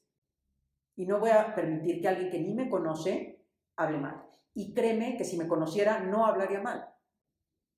Y 0.98 1.06
no 1.06 1.20
voy 1.20 1.30
a 1.30 1.56
permitir 1.56 2.02
que 2.02 2.08
alguien 2.10 2.30
que 2.30 2.40
ni 2.42 2.54
me 2.54 2.70
conoce 2.70 3.46
hable 3.78 3.98
mal. 3.98 4.24
Y 4.54 4.74
créeme 4.74 5.16
que 5.16 5.24
si 5.24 5.38
me 5.38 5.48
conociera, 5.48 6.00
no 6.00 6.26
hablaría 6.26 6.60
mal. 6.60 6.90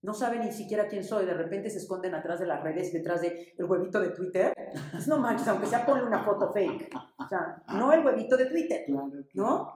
No 0.02 0.14
sabe 0.14 0.40
ni 0.40 0.52
siquiera 0.52 0.88
quién 0.88 1.04
soy. 1.04 1.26
De 1.26 1.34
repente 1.36 1.70
se 1.70 1.78
esconden 1.78 2.16
atrás 2.16 2.40
de 2.40 2.48
las 2.48 2.64
redes, 2.64 2.92
detrás 2.92 3.22
del 3.22 3.54
huevito 3.68 4.00
de 4.00 4.12
Twitter. 4.12 4.54
Pues 4.92 5.08
no 5.08 5.18
manches, 5.20 5.48
aunque 5.50 5.68
sea 5.68 5.86
ponle 5.86 6.06
una 6.06 6.24
foto 6.24 6.52
fake. 6.54 6.90
O 7.18 7.28
sea, 7.28 7.62
no 7.74 7.92
el 7.92 8.04
huevito 8.04 8.36
de 8.38 8.46
Twitter. 8.46 8.86
¿No? 9.34 9.74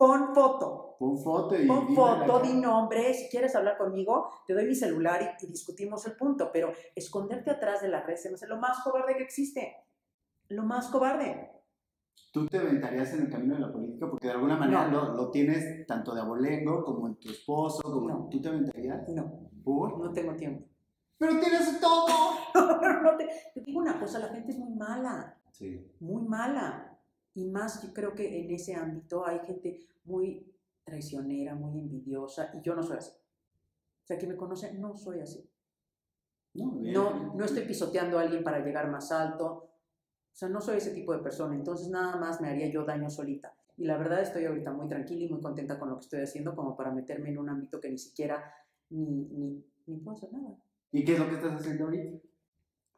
Pon 0.00 0.34
foto. 0.34 0.96
Pon 0.98 1.18
foto 1.18 1.54
y. 1.60 1.66
Pon 1.66 1.94
foto, 1.94 2.40
di 2.40 2.54
nombre, 2.54 3.12
si 3.12 3.28
quieres 3.28 3.54
hablar 3.54 3.76
conmigo, 3.76 4.30
te 4.46 4.54
doy 4.54 4.64
mi 4.64 4.74
celular 4.74 5.36
y, 5.38 5.44
y 5.44 5.48
discutimos 5.48 6.06
el 6.06 6.16
punto, 6.16 6.48
pero 6.50 6.72
esconderte 6.94 7.50
atrás 7.50 7.82
de 7.82 7.88
la 7.88 8.00
red 8.02 8.16
se 8.16 8.30
me 8.30 8.36
hace 8.36 8.46
lo 8.46 8.56
más 8.56 8.80
cobarde 8.82 9.14
que 9.18 9.22
existe. 9.22 9.76
Lo 10.48 10.62
más 10.62 10.88
cobarde. 10.88 11.50
¿Tú 12.32 12.46
te 12.46 12.56
aventarías 12.58 13.12
en 13.12 13.26
el 13.26 13.30
camino 13.30 13.56
de 13.56 13.60
la 13.60 13.70
política? 13.70 14.08
Porque 14.08 14.28
de 14.28 14.32
alguna 14.32 14.56
manera 14.56 14.88
No. 14.88 15.04
lo, 15.08 15.14
lo 15.16 15.30
tienes 15.30 15.86
tanto 15.86 16.14
de 16.14 16.22
abolengo 16.22 16.82
como 16.82 17.06
en 17.06 17.16
tu 17.16 17.28
esposo. 17.28 17.82
Como 17.82 18.08
No. 18.08 18.28
¿Tú 18.30 18.40
te 18.40 18.48
aventarías? 18.48 19.06
No, 19.10 19.50
¿Por? 19.62 19.98
no 19.98 20.10
tengo 20.14 20.34
tiempo. 20.34 20.66
¡Pero 21.18 21.38
tienes 21.38 21.78
todo! 21.78 22.06
No 23.02 23.16
te, 23.16 23.28
te 23.54 23.60
digo 23.60 23.80
una 23.80 23.98
cosa, 24.00 24.18
la 24.18 24.28
gente 24.28 24.52
es 24.52 24.58
muy 24.58 24.74
mala, 24.74 25.36
Sí. 25.50 25.86
muy 26.00 26.22
mala. 26.22 26.89
Y 27.34 27.46
más 27.46 27.82
yo 27.82 27.92
creo 27.92 28.14
que 28.14 28.40
en 28.40 28.50
ese 28.50 28.74
ámbito 28.74 29.26
hay 29.26 29.40
gente 29.40 29.78
muy 30.04 30.52
traicionera, 30.84 31.54
muy 31.54 31.78
envidiosa, 31.78 32.50
y 32.54 32.62
yo 32.62 32.74
no 32.74 32.82
soy 32.82 32.98
así. 32.98 33.12
O 33.12 34.06
sea, 34.06 34.18
quien 34.18 34.32
me 34.32 34.36
conoce, 34.36 34.72
no 34.74 34.96
soy 34.96 35.20
así. 35.20 35.48
No, 36.54 36.72
bien. 36.72 36.92
No, 36.92 37.34
no 37.34 37.44
estoy 37.44 37.64
pisoteando 37.64 38.18
a 38.18 38.22
alguien 38.22 38.42
para 38.42 38.64
llegar 38.64 38.90
más 38.90 39.12
alto. 39.12 39.46
O 39.46 40.34
sea, 40.34 40.48
no 40.48 40.60
soy 40.60 40.78
ese 40.78 40.92
tipo 40.92 41.12
de 41.12 41.20
persona. 41.20 41.54
Entonces, 41.54 41.88
nada 41.88 42.16
más 42.16 42.40
me 42.40 42.48
haría 42.48 42.68
yo 42.68 42.84
daño 42.84 43.08
solita. 43.08 43.54
Y 43.76 43.84
la 43.84 43.96
verdad 43.96 44.20
estoy 44.20 44.44
ahorita 44.44 44.72
muy 44.72 44.88
tranquila 44.88 45.24
y 45.24 45.28
muy 45.28 45.40
contenta 45.40 45.78
con 45.78 45.88
lo 45.88 45.96
que 45.96 46.00
estoy 46.02 46.20
haciendo 46.22 46.54
como 46.56 46.76
para 46.76 46.90
meterme 46.90 47.30
en 47.30 47.38
un 47.38 47.48
ámbito 47.48 47.80
que 47.80 47.88
ni 47.88 47.98
siquiera 47.98 48.52
ni, 48.90 49.26
ni, 49.26 49.64
ni 49.86 49.96
puedo 49.98 50.16
hacer 50.16 50.32
nada. 50.32 50.56
¿Y 50.92 51.04
qué 51.04 51.14
es 51.14 51.18
lo 51.18 51.28
que 51.28 51.36
estás 51.36 51.60
haciendo 51.60 51.84
ahorita? 51.84 52.18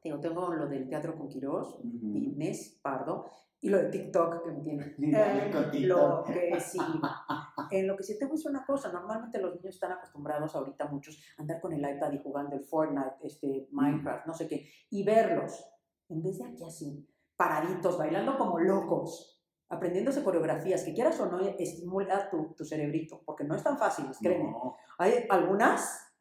Digo, 0.02 0.18
tengo 0.18 0.52
lo 0.54 0.66
del 0.66 0.88
teatro 0.88 1.16
con 1.16 1.28
Quirós, 1.28 1.74
Ujú. 1.74 2.16
Inés 2.16 2.80
Pardo, 2.82 3.30
y 3.62 3.70
lo 3.70 3.78
de 3.78 3.90
TikTok 3.90 4.44
que 4.44 4.50
me 4.50 4.60
tiene. 4.60 4.94
Lo 5.86 6.24
que 6.24 6.60
sí. 6.60 6.78
En 7.70 7.86
lo 7.86 7.96
que 7.96 8.02
sí 8.02 8.18
te 8.18 8.26
voy 8.26 8.32
a 8.32 8.36
decir 8.36 8.50
una 8.50 8.66
cosa, 8.66 8.92
normalmente 8.92 9.40
los 9.40 9.54
niños 9.54 9.74
están 9.74 9.92
acostumbrados 9.92 10.54
ahorita 10.54 10.86
muchos 10.88 11.18
a 11.38 11.42
andar 11.42 11.60
con 11.60 11.72
el 11.72 11.78
iPad 11.78 12.12
y 12.12 12.18
jugando 12.18 12.56
el 12.56 12.62
Fortnite, 12.62 13.16
este, 13.22 13.68
Minecraft, 13.70 14.26
no 14.26 14.34
sé 14.34 14.46
qué, 14.46 14.68
y 14.90 15.02
verlos, 15.04 15.64
en 16.08 16.22
vez 16.22 16.38
de 16.38 16.44
aquí 16.44 16.64
así, 16.64 17.08
paraditos, 17.34 17.96
bailando 17.96 18.36
como 18.36 18.58
locos, 18.58 19.42
aprendiéndose 19.70 20.22
coreografías, 20.22 20.82
que 20.82 20.92
quieras 20.92 21.18
o 21.20 21.26
no, 21.26 21.40
estimula 21.40 22.28
tu, 22.28 22.52
tu 22.54 22.64
cerebrito, 22.64 23.22
porque 23.24 23.44
no 23.44 23.54
es 23.54 23.62
tan 23.62 23.78
fácil, 23.78 24.06
créeme. 24.20 24.50
No. 24.50 24.76
Hay 24.98 25.24
algunas 25.30 26.12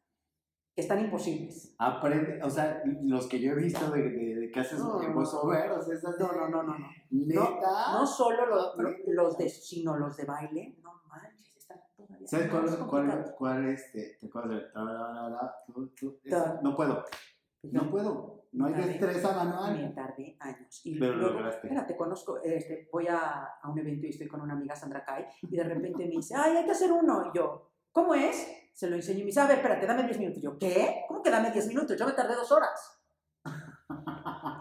que 0.74 0.80
están 0.80 1.00
imposibles. 1.00 1.74
Aprende, 1.78 2.40
o 2.42 2.48
sea, 2.48 2.82
los 3.02 3.26
que 3.26 3.40
yo 3.40 3.52
he 3.52 3.56
visto 3.56 3.90
de, 3.90 4.02
de 4.08 4.31
que 4.52 4.60
haces 4.60 4.78
No, 4.78 5.00
no, 5.00 5.08
no. 5.08 5.14
voiceoveros, 5.14 5.88
esas 5.88 6.16
de- 6.18 6.24
No, 6.24 6.32
no, 6.32 6.48
no, 6.48 6.62
no, 6.62 6.78
no. 6.78 6.86
¿Neta? 7.10 7.92
No 7.92 8.06
solo 8.06 8.46
lo- 8.46 8.56
lo- 8.56 8.62
Aprende. 8.88 9.04
los 9.14 9.36
de, 9.38 9.48
sino 9.48 9.96
los 9.96 10.16
de 10.16 10.24
baile, 10.24 10.78
no 10.82 11.02
manches, 11.08 11.56
están 11.56 11.78
todavía 11.96 12.26
¿Sabes 12.28 12.50
cuál, 12.50 12.62
más 12.64 12.76
cuál, 12.76 13.34
cuál 13.36 13.68
este? 13.68 14.16
¿Te 14.20 14.26
acuerdas 14.26 14.50
de- 14.60 14.66
es-. 16.24 16.62
No 16.62 16.76
puedo, 16.76 17.04
Pues 17.60 17.72
no 17.72 17.90
puedo. 17.90 18.42
No 18.52 18.66
hay 18.66 18.74
destreza 18.74 19.32
manual. 19.32 19.78
Me 19.80 19.88
tardé 19.94 20.36
años. 20.40 20.80
Y 20.84 20.98
Pero 20.98 21.12
lo 21.12 21.18
luego, 21.22 21.34
lograste. 21.36 21.66
espérate, 21.68 21.96
conozco, 21.96 22.38
este, 22.42 22.88
voy 22.92 23.06
a, 23.08 23.44
a 23.62 23.70
un 23.70 23.78
evento 23.78 24.06
y 24.06 24.10
estoy 24.10 24.28
con 24.28 24.42
una 24.42 24.52
amiga, 24.52 24.76
Sandra 24.76 25.02
Kai, 25.04 25.24
y 25.42 25.56
de 25.56 25.64
repente 25.64 26.04
me 26.04 26.10
dice, 26.10 26.34
ay, 26.36 26.58
hay 26.58 26.64
que 26.66 26.72
hacer 26.72 26.92
uno. 26.92 27.30
Y 27.32 27.38
yo, 27.38 27.70
¿cómo 27.92 28.14
es? 28.14 28.46
Se 28.74 28.90
lo 28.90 28.96
enseño 28.96 29.20
y 29.20 29.22
me 29.22 29.26
dice, 29.26 29.40
a 29.40 29.46
ver, 29.46 29.56
espérate, 29.58 29.86
dame 29.86 30.02
10 30.02 30.18
minutos. 30.18 30.38
Y 30.38 30.44
yo, 30.44 30.58
¿qué? 30.58 31.04
¿Cómo 31.08 31.22
que 31.22 31.30
dame 31.30 31.50
10 31.50 31.66
minutos? 31.68 31.96
Yo 31.96 32.04
me 32.06 32.12
tardé 32.12 32.34
dos 32.34 32.50
horas. 32.52 33.01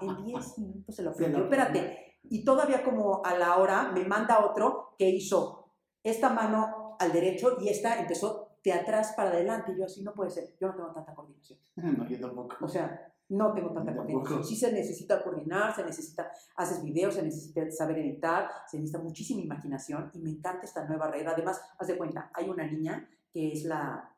En 0.02 0.26
10 0.26 0.58
minutos 0.60 0.96
se 0.96 1.04
lo 1.04 1.12
aprendió. 1.12 1.40
lo 1.40 1.44
Espérate, 1.46 2.18
y 2.24 2.44
todavía 2.44 2.84
como 2.84 3.22
a 3.26 3.38
la 3.38 3.58
hora 3.58 3.92
me 3.92 4.06
manda 4.06 4.46
otro 4.46 4.96
que 4.98 5.10
hizo 5.10 5.74
esta 6.04 6.30
mano 6.30 6.96
al 7.00 7.12
derecho 7.12 7.58
y 7.60 7.70
esta 7.70 8.00
empezó 8.00 8.50
de 8.64 8.74
atrás 8.74 9.14
para 9.16 9.32
adelante. 9.32 9.72
Y 9.72 9.80
yo 9.80 9.86
así 9.86 10.04
no 10.04 10.14
puede 10.14 10.30
ser, 10.30 10.56
yo 10.60 10.68
no 10.68 10.76
tengo 10.76 10.92
tanta 10.92 11.14
coordinación. 11.14 11.60
No, 11.76 12.08
yo 12.08 12.20
tampoco. 12.20 12.58
O 12.62 12.68
sea, 12.68 13.12
no 13.30 13.54
tengo 13.54 13.72
tanta 13.72 13.96
coordinación. 13.96 14.44
Sí 14.44 14.56
se 14.56 14.72
necesita 14.72 15.24
coordinar, 15.24 15.74
se 15.76 15.84
necesita, 15.84 16.32
haces 16.56 16.84
videos, 16.84 17.16
se 17.16 17.24
necesita 17.24 17.70
saber 17.72 18.00
editar, 18.00 18.50
se 18.68 18.78
necesita 18.78 19.02
muchísima 19.02 19.42
imaginación 19.42 20.12
y 20.14 20.20
me 20.20 20.32
encanta 20.32 20.66
esta 20.66 20.86
nueva 20.86 21.10
red. 21.10 21.26
Además, 21.26 21.62
haz 21.80 21.88
de 21.88 21.98
cuenta, 21.98 22.30
hay 22.34 22.50
una 22.50 22.66
niña 22.66 23.10
que 23.32 23.54
es 23.54 23.64
la, 23.64 24.14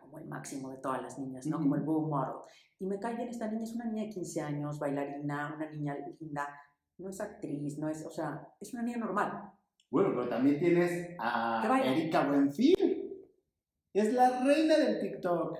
como 0.00 0.18
el 0.18 0.26
máximo 0.26 0.70
de 0.70 0.78
todas 0.78 1.02
las 1.02 1.18
niñas, 1.18 1.46
¿no? 1.46 1.58
Como 1.58 1.76
el 1.76 1.84
role 1.84 2.08
model. 2.08 2.34
Y 2.80 2.86
me 2.86 2.98
cae 2.98 3.14
bien 3.16 3.28
esta 3.28 3.46
niña, 3.48 3.64
es 3.64 3.74
una 3.74 3.84
niña 3.84 4.04
de 4.04 4.08
15 4.10 4.40
años, 4.40 4.78
bailarina, 4.78 5.52
una 5.54 5.70
niña 5.70 5.96
linda, 6.18 6.48
no 6.98 7.10
es 7.10 7.20
actriz, 7.20 7.78
no 7.78 7.88
es, 7.88 8.04
o 8.06 8.10
sea, 8.10 8.48
es 8.58 8.72
una 8.72 8.82
niña 8.82 8.96
normal. 8.96 9.52
Bueno, 9.90 10.10
pero 10.14 10.28
también 10.28 10.58
tienes 10.58 11.14
a. 11.18 11.60
Erika 11.92 12.26
Buenfil. 12.26 12.74
Es 13.92 14.12
la 14.14 14.42
reina 14.44 14.78
del 14.78 15.00
TikTok. 15.00 15.58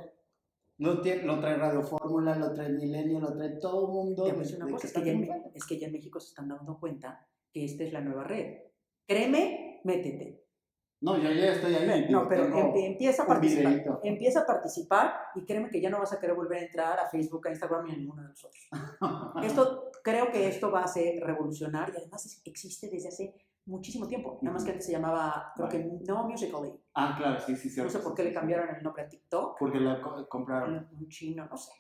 Lo, 0.79 1.03
tie- 1.03 1.23
lo 1.23 1.39
trae 1.41 1.57
Radio 1.59 1.83
Fórmula, 1.83 2.37
lo 2.37 2.53
trae 2.55 2.71
Milenio, 2.71 3.21
lo 3.21 3.37
trae 3.37 3.51
todo 3.61 3.87
el 3.89 3.93
mundo. 3.93 4.25
Cosa, 4.71 4.81
que 4.81 4.87
es 4.87 4.93
que, 4.95 5.05
ya 5.05 5.13
en, 5.13 5.19
es 5.55 5.67
que 5.67 5.79
ya 5.79 5.87
en 5.89 5.93
México 5.93 6.21
se 6.21 6.29
están 6.29 6.49
dando 6.49 6.79
cuenta 6.81 7.27
que 7.53 7.65
esta 7.67 7.85
es 7.85 7.93
la 7.93 8.01
nueva 8.01 8.25
red. 8.25 8.61
Créeme, 9.07 9.81
métete. 9.85 10.45
No, 11.03 11.17
yo 11.17 11.31
ya 11.31 11.53
estoy 11.53 11.75
ahí. 11.75 12.11
No, 12.11 12.29
pero 12.29 12.45
em- 12.45 12.73
empieza 12.93 13.23
a 13.23 13.27
participar. 13.27 14.01
Empieza 14.03 14.41
a 14.41 14.47
participar 14.47 15.15
y 15.35 15.45
créeme 15.47 15.71
que 15.71 15.81
ya 15.81 15.89
no 15.91 15.99
vas 15.99 16.13
a 16.13 16.21
querer 16.21 16.37
volver 16.37 16.59
a 16.59 16.63
entrar 16.67 16.99
a 16.99 17.07
Facebook, 17.09 17.47
a 17.47 17.51
Instagram 17.51 17.87
ni 17.87 17.93
a 17.93 17.97
ninguno 17.97 18.23
de 18.23 18.29
nosotros. 18.29 18.69
Esto, 19.43 19.91
creo 20.03 20.31
que 20.31 20.47
esto 20.49 20.71
va 20.71 20.83
a 20.85 20.89
ser 20.89 21.23
revolucionar 21.25 21.91
y 21.95 21.97
además 21.97 22.41
existe 22.45 22.89
desde 22.91 23.09
hace 23.09 23.35
muchísimo 23.67 24.07
tiempo. 24.07 24.39
Nada 24.43 24.55
más 24.55 24.65
que 24.65 24.71
antes 24.73 24.87
se 24.87 24.93
llamaba, 24.93 25.53
creo 25.55 25.69
que 25.69 25.79
no 26.07 26.29
Musical.ly. 26.29 26.73
Ah, 26.95 27.15
claro, 27.17 27.41
sí, 27.41 27.57
sí, 27.57 27.71
sí. 27.71 27.81
No 27.81 27.89
sé 27.89 28.01
por 28.01 28.15
qué 28.15 28.25
le 28.25 28.33
cambiaron 28.33 28.75
el 28.75 28.83
nombre 28.83 29.03
a 29.03 29.09
TikTok. 29.09 29.59
Porque 29.59 29.79
la 29.81 30.01
co- 30.03 30.29
compraron. 30.29 30.89
Un 30.99 31.09
chino, 31.09 31.47
no 31.47 31.57
sé. 31.57 31.73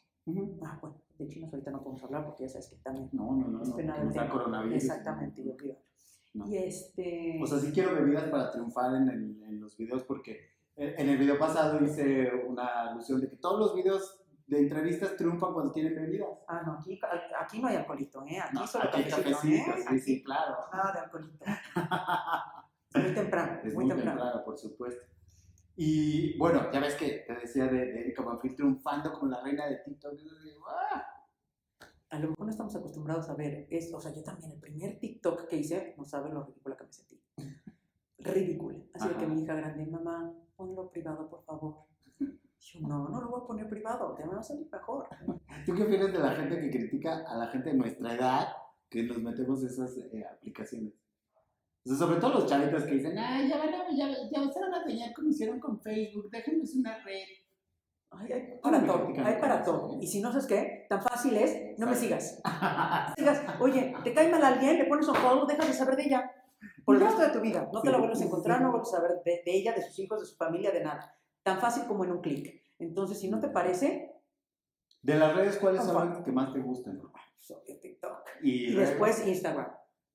Ah, 0.64 0.78
bueno, 0.80 1.02
de 1.18 1.26
chinos 1.28 1.52
ahorita 1.52 1.70
no 1.72 1.82
podemos 1.82 2.02
hablar 2.04 2.24
porque 2.24 2.44
ya 2.44 2.48
sabes 2.50 2.68
que 2.68 2.76
también 2.76 3.08
No, 3.12 3.32
no, 3.34 3.48
no. 3.48 3.62
es 3.62 3.68
no, 3.70 3.78
el 3.78 3.86
no 3.86 4.08
está 4.10 4.28
coronavirus. 4.28 4.76
Exactamente, 4.84 5.42
yo 5.44 5.52
olvido. 5.52 5.76
No. 6.32 6.46
Y 6.46 6.56
este... 6.58 7.38
O 7.42 7.46
sea, 7.46 7.58
sí 7.58 7.72
quiero 7.72 7.94
bebidas 7.94 8.24
para 8.30 8.50
triunfar 8.50 8.94
en, 8.94 9.08
el- 9.08 9.42
en 9.42 9.60
los 9.60 9.76
videos 9.76 10.04
porque 10.04 10.50
en 10.76 11.08
el 11.08 11.18
video 11.18 11.38
pasado 11.38 11.82
hice 11.84 12.30
una 12.46 12.90
alusión 12.90 13.20
de 13.20 13.28
que 13.28 13.36
todos 13.36 13.58
los 13.58 13.74
videos 13.74 14.16
de 14.46 14.58
entrevistas 14.60 15.16
triunfan 15.16 15.52
cuando 15.52 15.72
tienen 15.72 15.94
bebidas. 15.94 16.28
Ah, 16.48 16.62
no, 16.64 16.72
aquí, 16.74 16.98
aquí 17.38 17.60
no 17.60 17.68
hay 17.68 17.76
alcoholito, 17.76 18.24
¿eh? 18.26 18.38
Aquí 18.40 18.54
No, 18.54 18.66
solo 18.66 18.84
aquí 18.88 19.02
hay 19.02 19.10
cafecito, 19.10 19.34
cafecito, 19.66 19.70
¿eh? 19.76 19.84
sí, 19.90 19.98
sí, 19.98 20.22
claro. 20.24 20.56
Nada 20.72 20.92
de 20.92 20.98
alcoholito. 21.00 21.44
muy 22.94 23.14
temprano, 23.14 23.60
Es 23.64 23.74
muy, 23.74 23.88
temprano. 23.88 24.42
por 24.44 24.58
supuesto. 24.58 25.04
Y 25.76 26.36
bueno, 26.38 26.70
ya 26.72 26.80
ves 26.80 26.94
que 26.96 27.24
te 27.26 27.34
decía 27.34 27.66
de, 27.66 27.86
de 27.92 28.00
Erika 28.00 28.22
Buenfil 28.22 28.54
triunfando 28.56 29.12
como 29.12 29.30
la 29.30 29.40
reina 29.42 29.66
de 29.66 29.76
TikTok. 29.76 30.14
¡ah! 30.68 31.04
A 32.10 32.18
lo 32.18 32.30
mejor 32.30 32.44
no 32.44 32.50
estamos 32.50 32.74
acostumbrados 32.74 33.28
a 33.28 33.34
ver 33.34 33.66
esto. 33.70 33.96
O 33.96 34.00
sea, 34.00 34.12
yo 34.12 34.22
también, 34.22 34.50
el 34.52 34.58
primer 34.58 34.98
TikTok 34.98 35.46
que 35.46 35.56
hice, 35.56 35.94
no 35.96 36.04
sabes 36.04 36.32
lo 36.32 36.44
ridícula 36.44 36.76
que 36.76 36.84
me 36.84 36.92
sentí. 36.92 37.20
Ridícula. 38.18 38.78
Así 38.94 39.08
de 39.08 39.14
que 39.14 39.24
Ajá. 39.24 39.34
mi 39.34 39.42
hija 39.42 39.54
grande, 39.54 39.86
mamá, 39.86 40.32
ponlo 40.56 40.90
privado, 40.90 41.28
por 41.30 41.42
favor. 41.44 41.76
Yo, 42.18 42.80
no, 42.80 43.08
no 43.08 43.20
lo 43.20 43.30
voy 43.30 43.40
a 43.42 43.46
poner 43.46 43.68
privado, 43.68 44.14
te 44.14 44.26
va 44.26 44.38
a 44.38 44.42
salir 44.42 44.68
mejor. 44.70 45.08
¿Tú 45.64 45.74
qué 45.74 45.82
opinas 45.84 46.12
de 46.12 46.18
la 46.18 46.32
gente 46.32 46.60
que 46.60 46.70
critica 46.70 47.24
a 47.26 47.36
la 47.36 47.46
gente 47.46 47.70
de 47.70 47.76
nuestra 47.76 48.14
edad 48.14 48.48
que 48.88 49.02
nos 49.04 49.18
metemos 49.22 49.62
esas 49.62 49.96
eh, 49.96 50.26
aplicaciones? 50.30 50.92
O 51.84 51.88
sea, 51.88 51.96
sobre 51.96 52.20
todo 52.20 52.34
los 52.34 52.46
chavitos 52.46 52.82
que 52.84 52.96
dicen, 52.96 53.16
ay, 53.16 53.48
ya 53.48 53.56
van 53.56 53.72
a, 53.72 53.90
ya, 53.96 54.08
ya 54.30 54.52
se 54.52 54.60
van 54.60 54.74
a 54.74 54.84
dañar 54.84 55.14
como 55.14 55.30
hicieron 55.30 55.58
con 55.58 55.80
Facebook, 55.80 56.28
déjenos 56.30 56.74
una 56.74 57.02
red. 57.02 57.39
Ay, 58.10 58.32
hay 58.32 58.58
para 58.60 58.84
todo, 58.84 59.08
hay 59.24 59.40
para 59.40 59.62
todo. 59.62 59.98
Y 60.00 60.06
si 60.06 60.20
no 60.20 60.30
sabes 60.32 60.46
qué, 60.46 60.86
tan 60.88 61.00
fácil 61.02 61.36
es, 61.36 61.78
no 61.78 61.86
me 61.86 61.94
sigas. 61.94 62.40
sigas. 63.16 63.42
Oye, 63.60 63.94
te 64.04 64.12
cae 64.12 64.30
mal 64.30 64.44
alguien, 64.44 64.78
le 64.78 64.84
pones 64.86 65.06
un 65.08 65.14
follow, 65.14 65.46
dejas 65.46 65.68
de 65.68 65.72
saber 65.74 65.96
de 65.96 66.04
ella. 66.04 66.30
Por 66.84 66.96
el 66.96 67.02
resto 67.02 67.22
de 67.22 67.28
tu 67.28 67.40
vida. 67.40 67.68
No 67.72 67.80
te 67.80 67.90
la 67.90 67.98
vuelves 67.98 68.20
a 68.20 68.24
encontrar, 68.24 68.60
no 68.60 68.70
vuelves 68.70 68.92
a 68.92 68.96
saber 68.96 69.12
de, 69.24 69.42
de 69.44 69.56
ella, 69.56 69.72
de 69.72 69.82
sus 69.82 69.98
hijos, 70.00 70.20
de 70.20 70.26
su 70.26 70.36
familia, 70.36 70.70
de 70.72 70.82
nada. 70.82 71.16
Tan 71.42 71.58
fácil 71.60 71.84
como 71.86 72.04
en 72.04 72.12
un 72.12 72.20
clic. 72.20 72.62
Entonces, 72.78 73.18
si 73.20 73.30
no 73.30 73.40
te 73.40 73.48
parece, 73.48 74.12
De 75.02 75.14
las 75.14 75.34
redes, 75.34 75.56
¿cuáles 75.58 75.84
son 75.84 76.10
las 76.10 76.22
que 76.24 76.32
más 76.32 76.52
te 76.52 76.60
gustan? 76.60 77.00
TikTok. 77.80 78.28
Y, 78.42 78.50
Y 78.50 78.70
luego- 78.70 78.90
después 78.90 79.26
Instagram. 79.26 79.72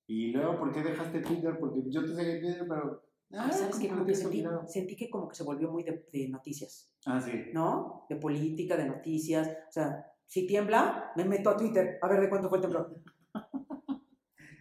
Y 0.08 0.28
luego, 0.32 0.58
¿por 0.60 0.72
qué 0.72 0.84
dejaste 0.84 1.20
Twitter? 1.22 1.58
Porque 1.60 1.82
yo 1.88 2.02
te 2.06 2.14
seguí 2.16 2.32
en 2.32 2.42
Twitter, 2.42 2.66
pero... 2.68 3.04
Ah, 3.34 3.52
¿Sabes 3.52 3.80
qué? 3.80 3.90
como 3.90 4.06
que 4.06 4.16
sentí, 4.16 4.44
sentí 4.68 4.96
que 4.96 5.10
como 5.10 5.28
que 5.28 5.36
se 5.36 5.44
volvió 5.44 5.70
muy 5.72 5.84
de, 5.84 6.08
de 6.14 6.30
noticias, 6.30 6.92
Ah, 7.06 7.20
sí. 7.20 7.46
¿no? 7.54 8.06
De 8.10 8.16
política, 8.16 8.78
de 8.78 8.86
noticias. 8.86 9.48
O 9.68 9.72
sea, 9.72 10.06
si 10.26 10.48
tiembla, 10.48 11.12
me 11.16 11.26
meto 11.26 11.50
a 11.50 11.58
Twitter 11.58 11.98
a 12.02 12.08
ver 12.08 12.22
de 12.22 12.30
cuánto 12.30 12.50
fue 12.50 12.58
el 12.60 12.62
temblor. 12.64 12.96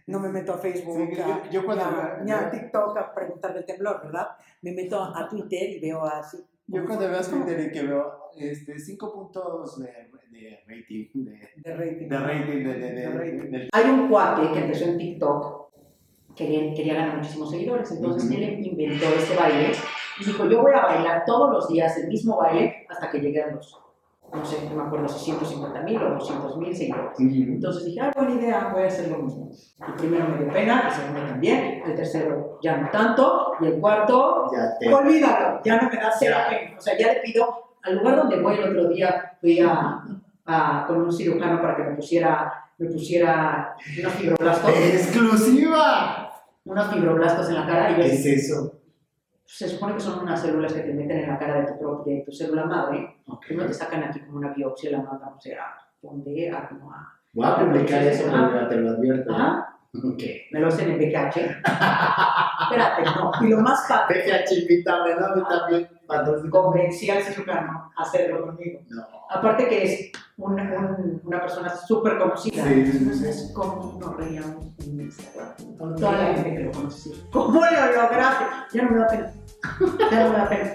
No 0.07 0.19
me 0.19 0.29
meto 0.29 0.53
a 0.53 0.59
Facebook, 0.59 0.95
Sí, 1.09 1.15
yo- 1.17 1.23
a- 1.25 1.49
yo 1.49 1.65
cuando- 1.65 1.83
ni 1.85 1.91
a, 1.99 2.23
ni 2.23 2.31
a 2.31 2.51
TikTok 2.51 2.95
a 2.95 3.11
preguntar 3.13 3.55
del 3.55 3.65
temblor, 3.65 4.01
¿verdad? 4.03 4.27
Me 4.61 4.71
meto 4.71 5.01
a 5.03 5.27
Twitter 5.27 5.71
y 5.71 5.79
veo 5.79 6.03
así. 6.03 6.37
Yo 6.67 6.85
cuando 6.85 7.09
veo 7.09 7.19
como 7.27 7.43
Twitter 7.43 7.67
y 7.67 7.71
que 7.71 7.83
veo 7.87 8.13
este, 8.37 8.77
cinco 8.79 9.11
puntos 9.11 9.79
de, 9.79 9.87
de 10.29 10.59
rating, 10.67 11.07
de, 11.23 11.49
De 11.57 11.75
rating. 11.75 12.07
de 12.07 12.17
rating, 12.19 12.63
de, 12.63 12.73
de, 12.75 12.79
de- 12.79 12.93
De 12.93 13.09
rating. 13.09 13.69
Hay 13.73 13.89
un 13.89 14.07
cuate 14.07 14.51
que 14.53 14.59
empezó 14.59 14.85
en 14.85 14.97
TikTok, 14.99 15.64
quería, 16.35 16.73
quería 16.73 16.93
ganar 16.95 17.17
muchísimos 17.17 17.49
seguidores, 17.51 17.91
entonces 17.91 18.25
Ujú. 18.29 18.33
él 18.33 18.65
inventó 18.65 19.05
este 19.17 19.35
baile 19.35 19.71
y 20.19 20.25
dijo, 20.25 20.45
yo 20.49 20.61
voy 20.61 20.73
a 20.73 20.81
bailar 20.85 21.23
todos 21.25 21.51
los 21.51 21.67
días 21.67 21.97
el 21.97 22.07
mismo 22.07 22.37
baile 22.37 22.85
hasta 22.89 23.09
que 23.09 23.19
llegue 23.19 23.41
a 23.43 23.47
los, 23.51 23.79
no 24.33 24.43
sé, 24.45 24.67
no 24.69 24.75
me 24.75 24.83
acuerdo 24.87 25.07
si 25.07 25.25
150 25.25 25.81
mil 25.83 26.01
o 26.01 26.09
200 26.15 26.57
mil 26.57 26.75
seguidores. 26.75 27.17
Entonces 27.19 27.85
dije, 27.85 28.01
ah, 28.01 28.11
buena 28.15 28.33
idea, 28.33 28.69
voy 28.73 28.83
a 28.83 28.87
hacer 28.87 29.09
lo 29.09 29.19
mismo. 29.19 29.49
El 29.87 29.93
primero 29.93 30.27
me 30.27 30.37
dio 30.43 30.51
pena, 30.51 30.83
el 30.87 30.91
segundo 30.93 31.21
también, 31.21 31.83
el 31.85 31.95
tercero 31.95 32.59
ya 32.61 32.77
no 32.77 32.89
tanto, 32.89 33.53
y 33.61 33.65
el 33.67 33.79
cuarto, 33.79 34.49
Ya 34.53 34.77
te... 34.79 34.93
olvídalo, 34.93 35.61
ya 35.63 35.81
no 35.81 35.89
me 35.89 35.95
da 35.95 36.11
cero 36.17 36.35
pena. 36.49 36.77
O 36.77 36.81
sea, 36.81 36.97
ya 36.97 37.13
le 37.13 37.19
pido, 37.21 37.47
al 37.83 37.95
lugar 37.97 38.15
donde 38.17 38.41
voy 38.41 38.55
el 38.55 38.69
otro 38.69 38.89
día, 38.89 39.37
fui 39.39 39.59
a, 39.59 40.01
a- 40.45 40.85
con 40.87 41.01
un 41.03 41.11
cirujano 41.13 41.61
para 41.61 41.75
que 41.77 41.83
me 41.83 41.95
pusiera, 41.95 42.51
me 42.77 42.89
pusiera 42.89 43.75
unos 43.99 44.13
fibroblastos, 44.13 44.69
¡Exclusiva! 44.75 46.24
Unos 46.65 46.93
fibroblastos 46.93 47.49
en 47.49 47.55
la 47.55 47.65
cara, 47.65 47.91
y 47.91 47.95
¿Qué 47.95 48.05
es 48.07 48.25
eso? 48.25 48.79
se 49.45 49.69
supone 49.69 49.93
que 49.93 49.99
son 49.99 50.19
unas 50.19 50.41
células 50.41 50.73
que 50.73 50.81
te 50.81 50.93
meten 50.93 51.19
en 51.19 51.29
la 51.29 51.37
cara 51.37 51.61
de 51.61 51.67
tu, 51.67 51.79
propia, 51.79 52.15
de 52.15 52.21
tu 52.21 52.31
célula 52.31 52.65
madre, 52.65 53.17
primero 53.45 53.67
te 53.67 53.73
sacan 53.75 54.03
aquí 54.03 54.19
como 54.21 54.39
una 54.39 54.53
biopsia, 54.53 54.91
la 54.91 55.03
mandan, 55.03 55.33
o 55.33 55.39
sea, 55.39 55.77
donde, 56.01 56.49
a, 56.49 56.67
como 56.67 56.91
a, 56.91 57.13
Voy 57.31 57.45
a 57.45 57.55
publicar 57.57 58.01
eso, 58.03 58.31
pero 58.31 58.67
te 58.67 58.75
lo 58.77 58.89
advierto. 58.91 59.31
ajá, 59.31 59.77
me 60.51 60.59
lo 60.59 60.67
hacen 60.67 60.91
en 60.91 60.97
BKH. 60.97 61.37
Espérate, 62.61 63.03
no, 63.03 63.31
y 63.41 63.49
lo 63.49 63.59
más 63.59 63.85
padre, 63.87 64.23
PGH, 64.23 64.61
invítame, 64.61 65.15
¿no? 65.15 65.25
A 65.25 65.35
mí 65.35 65.43
también. 65.47 65.89
Convencí 66.49 67.09
al 67.09 67.23
cirujano 67.23 67.91
a 67.95 68.01
hacerlo 68.03 68.45
conmigo. 68.45 68.79
No. 68.89 69.03
Aparte 69.29 69.67
que 69.67 69.83
es 69.83 70.11
una, 70.37 70.63
un- 70.63 71.21
una 71.23 71.41
persona 71.41 71.75
súper 71.75 72.17
conocida. 72.17 72.63
Sí, 72.63 72.85
sí, 72.85 72.91
sí. 72.91 72.97
Entonces, 72.97 73.51
¿cómo 73.55 73.97
nos 73.99 74.17
reíamos 74.17 74.65
en 74.85 75.01
Instagram? 75.01 75.53
Con 75.77 75.95
toda 75.95 76.11
la 76.11 76.33
gente 76.35 76.53
que 76.55 76.59
lo 76.65 76.71
conocía. 76.71 77.15
¿Cómo 77.31 77.59
lo 77.59 77.71
lograste? 77.95 78.45
Ya 78.73 78.83
no 78.83 78.91
me 78.91 78.99
da 78.99 79.07
pena. 79.07 79.33
Ya 80.11 80.23
no 80.25 80.31
me 80.31 80.37
da 80.37 80.49
pena. 80.49 80.74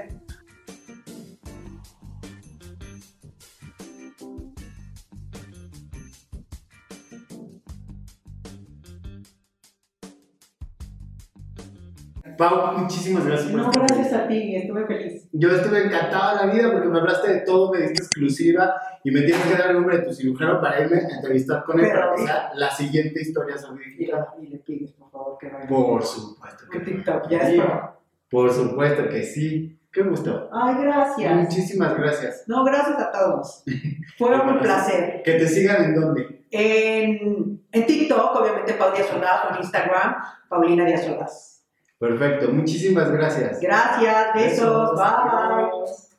Pau, 12.40 12.78
muchísimas 12.78 13.26
gracias 13.26 13.52
No, 13.52 13.66
estar 13.66 13.86
gracias 13.86 14.12
a 14.14 14.26
ti, 14.26 14.56
estuve 14.56 14.86
feliz. 14.86 15.28
Yo 15.30 15.50
estuve 15.50 15.84
encantado 15.84 16.38
de 16.38 16.46
la 16.46 16.52
vida 16.54 16.72
porque 16.72 16.88
me 16.88 16.98
hablaste 16.98 17.34
de 17.34 17.40
todo, 17.40 17.70
me 17.70 17.80
diste 17.82 18.02
exclusiva 18.02 18.74
y 19.04 19.10
me 19.10 19.20
tienes 19.20 19.42
que 19.46 19.58
dar 19.58 19.68
el 19.68 19.74
nombre 19.74 19.98
de 19.98 20.04
tu 20.04 20.12
cirujano 20.14 20.58
para 20.58 20.80
irme 20.80 20.96
a 20.96 21.16
entrevistar 21.16 21.64
con 21.64 21.78
él 21.78 21.86
Pero- 21.86 22.00
para 22.00 22.14
que 22.14 22.22
sea 22.22 22.50
la 22.54 22.70
siguiente 22.70 23.20
historia 23.20 23.58
sobre 23.58 23.84
Y, 23.92 24.06
le 24.46 24.56
pides, 24.56 24.92
por 24.92 25.10
favor, 25.10 25.36
que 25.38 25.50
vaya. 25.50 25.68
Por 25.68 26.02
supuesto 26.02 26.64
que 26.72 26.80
TikTok, 26.80 27.28
ya 27.28 27.46
sí. 27.46 27.60
Por 28.30 28.50
supuesto 28.50 29.06
que 29.10 29.22
sí. 29.22 29.76
Qué 29.92 30.02
gusto. 30.02 30.48
Ay, 30.50 30.76
gracias. 30.82 31.34
Muchísimas 31.34 31.94
gracias. 31.94 32.44
No, 32.46 32.64
gracias 32.64 32.98
a 33.00 33.12
todos. 33.12 33.64
Fue 34.18 34.40
un 34.40 34.60
placer. 34.60 35.20
Que 35.22 35.32
te 35.32 35.46
sigan 35.46 35.84
en 35.84 35.94
dónde. 35.94 36.46
En, 36.50 37.60
en 37.70 37.86
TikTok, 37.86 38.34
obviamente, 38.40 38.72
Pau 38.74 38.94
Díaz 38.94 39.12
Ordaz, 39.12 39.50
en 39.50 39.56
Instagram, 39.62 40.14
Paulina 40.48 40.86
Díaz 40.86 41.06
Ordaz. 41.06 41.59
Perfecto. 42.00 42.50
Muchísimas 42.50 43.10
gracias. 43.10 43.60
Gracias, 43.60 44.34
besos, 44.34 44.96
bye. 44.96 46.09